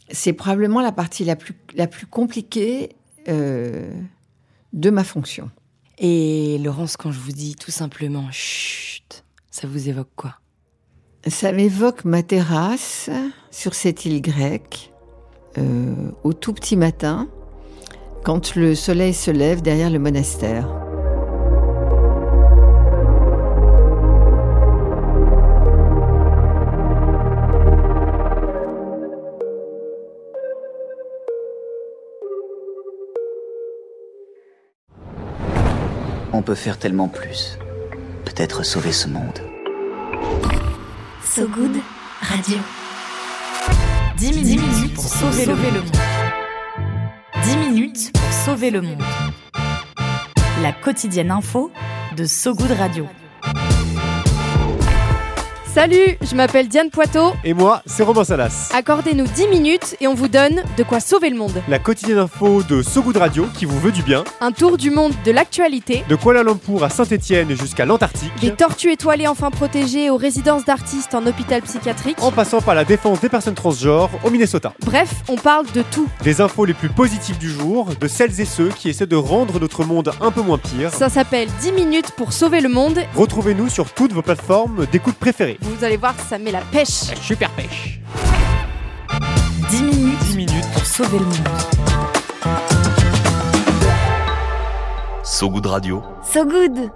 c'est 0.09 0.33
probablement 0.33 0.81
la 0.81 0.91
partie 0.91 1.23
la 1.23 1.35
plus, 1.35 1.53
la 1.75 1.85
plus 1.85 2.07
compliquée 2.07 2.95
de 4.75 4.89
ma 4.91 5.03
fonction. 5.03 5.49
Et 5.97 6.59
Laurence, 6.59 6.97
quand 6.97 7.11
je 7.11 7.19
vous 7.19 7.31
dis 7.31 7.55
tout 7.55 7.71
simplement 7.71 8.27
chut, 8.31 9.23
ça 9.49 9.67
vous 9.67 9.89
évoque 9.89 10.11
quoi? 10.15 10.35
Ça 11.25 11.51
m'évoque 11.51 12.05
ma 12.05 12.21
terrasse 12.21 13.09
sur 13.49 13.73
cette 13.73 14.05
île 14.05 14.21
grecque, 14.21 14.91
euh, 15.57 16.11
au 16.23 16.33
tout 16.33 16.53
petit 16.53 16.75
matin, 16.75 17.27
quand 18.23 18.55
le 18.55 18.75
soleil 18.75 19.13
se 19.13 19.31
lève 19.31 19.61
derrière 19.61 19.89
le 19.89 19.97
monastère. 19.97 20.67
On 36.37 36.41
peut 36.41 36.53
faire 36.53 36.77
tellement 36.77 37.07
plus. 37.07 37.57
Peut-être 38.25 38.63
sauver 38.63 38.91
ce 38.91 39.07
monde. 39.07 39.39
So 41.23 41.47
Good 41.47 41.77
Radio. 42.19 42.57
10 44.17 44.33
minutes, 44.33 44.93
pour 44.95 45.05
sauver, 45.05 45.45
le, 45.45 45.55
monde. 45.55 45.97
10 47.41 47.57
minutes 47.57 48.11
pour 48.11 48.33
sauver 48.33 48.69
le 48.69 48.81
monde. 48.81 49.01
La 50.61 50.73
quotidienne 50.73 51.31
info 51.31 51.71
de 52.17 52.25
So 52.25 52.53
Good 52.53 52.71
Radio. 52.71 53.07
Salut, 55.75 56.17
je 56.21 56.35
m'appelle 56.37 56.69
Diane 56.69 56.89
Poitot. 56.89 57.33
Et 57.43 57.53
moi, 57.53 57.81
c'est 57.85 58.03
Romain 58.03 58.23
Salas. 58.23 58.71
Accordez-nous 58.73 59.25
10 59.25 59.49
minutes 59.49 59.97
et 59.99 60.07
on 60.07 60.13
vous 60.13 60.29
donne 60.29 60.63
de 60.77 60.83
quoi 60.83 61.01
sauver 61.01 61.29
le 61.29 61.35
monde. 61.35 61.61
La 61.67 61.79
quotidienne 61.79 62.17
info 62.17 62.63
de 62.63 62.81
So 62.81 63.01
Good 63.01 63.17
Radio 63.17 63.45
qui 63.53 63.65
vous 63.65 63.77
veut 63.81 63.91
du 63.91 64.01
bien. 64.01 64.23
Un 64.39 64.53
tour 64.53 64.77
du 64.77 64.89
monde 64.89 65.11
de 65.25 65.31
l'actualité. 65.33 66.05
De 66.07 66.15
Kuala 66.15 66.43
Lumpur 66.43 66.81
à 66.81 66.89
Saint-Étienne 66.89 67.49
jusqu'à 67.57 67.83
l'Antarctique. 67.83 68.31
Des 68.39 68.51
tortues 68.51 68.93
étoilées 68.93 69.27
enfin 69.27 69.51
protégées 69.51 70.09
aux 70.09 70.15
résidences 70.15 70.63
d'artistes 70.63 71.13
en 71.13 71.27
hôpital 71.27 71.61
psychiatrique. 71.61 72.23
En 72.23 72.31
passant 72.31 72.61
par 72.61 72.73
la 72.73 72.85
défense 72.85 73.19
des 73.19 73.27
personnes 73.27 73.55
transgenres 73.55 74.11
au 74.23 74.29
Minnesota. 74.29 74.71
Bref, 74.85 75.13
on 75.27 75.35
parle 75.35 75.69
de 75.73 75.81
tout. 75.81 76.07
Des 76.23 76.39
infos 76.39 76.63
les 76.63 76.73
plus 76.73 76.87
positives 76.87 77.37
du 77.37 77.51
jour, 77.51 77.89
de 77.99 78.07
celles 78.07 78.39
et 78.39 78.45
ceux 78.45 78.69
qui 78.69 78.87
essaient 78.87 79.07
de 79.07 79.17
rendre 79.17 79.59
notre 79.59 79.83
monde 79.83 80.13
un 80.21 80.31
peu 80.31 80.41
moins 80.41 80.57
pire. 80.57 80.93
Ça 80.93 81.09
s'appelle 81.09 81.49
10 81.59 81.73
minutes 81.73 82.11
pour 82.11 82.31
sauver 82.31 82.61
le 82.61 82.69
monde. 82.69 83.01
Retrouvez-nous 83.13 83.67
sur 83.67 83.91
toutes 83.91 84.13
vos 84.13 84.21
plateformes 84.21 84.85
d'écoute 84.89 85.15
préférées. 85.15 85.59
Vous 85.65 85.83
allez 85.83 85.97
voir, 85.97 86.13
ça 86.29 86.37
met 86.37 86.51
la 86.51 86.61
pêche. 86.61 87.09
La 87.09 87.15
super 87.15 87.49
pêche. 87.51 87.99
10 89.71 89.81
minutes, 89.81 90.19
10 90.19 90.37
minutes 90.37 90.71
pour 90.73 90.85
sauver 90.85 91.17
le 91.17 91.25
monde. 91.25 91.47
So 95.23 95.49
Good 95.49 95.65
Radio. 95.65 96.03
So 96.23 96.45
Good 96.45 96.91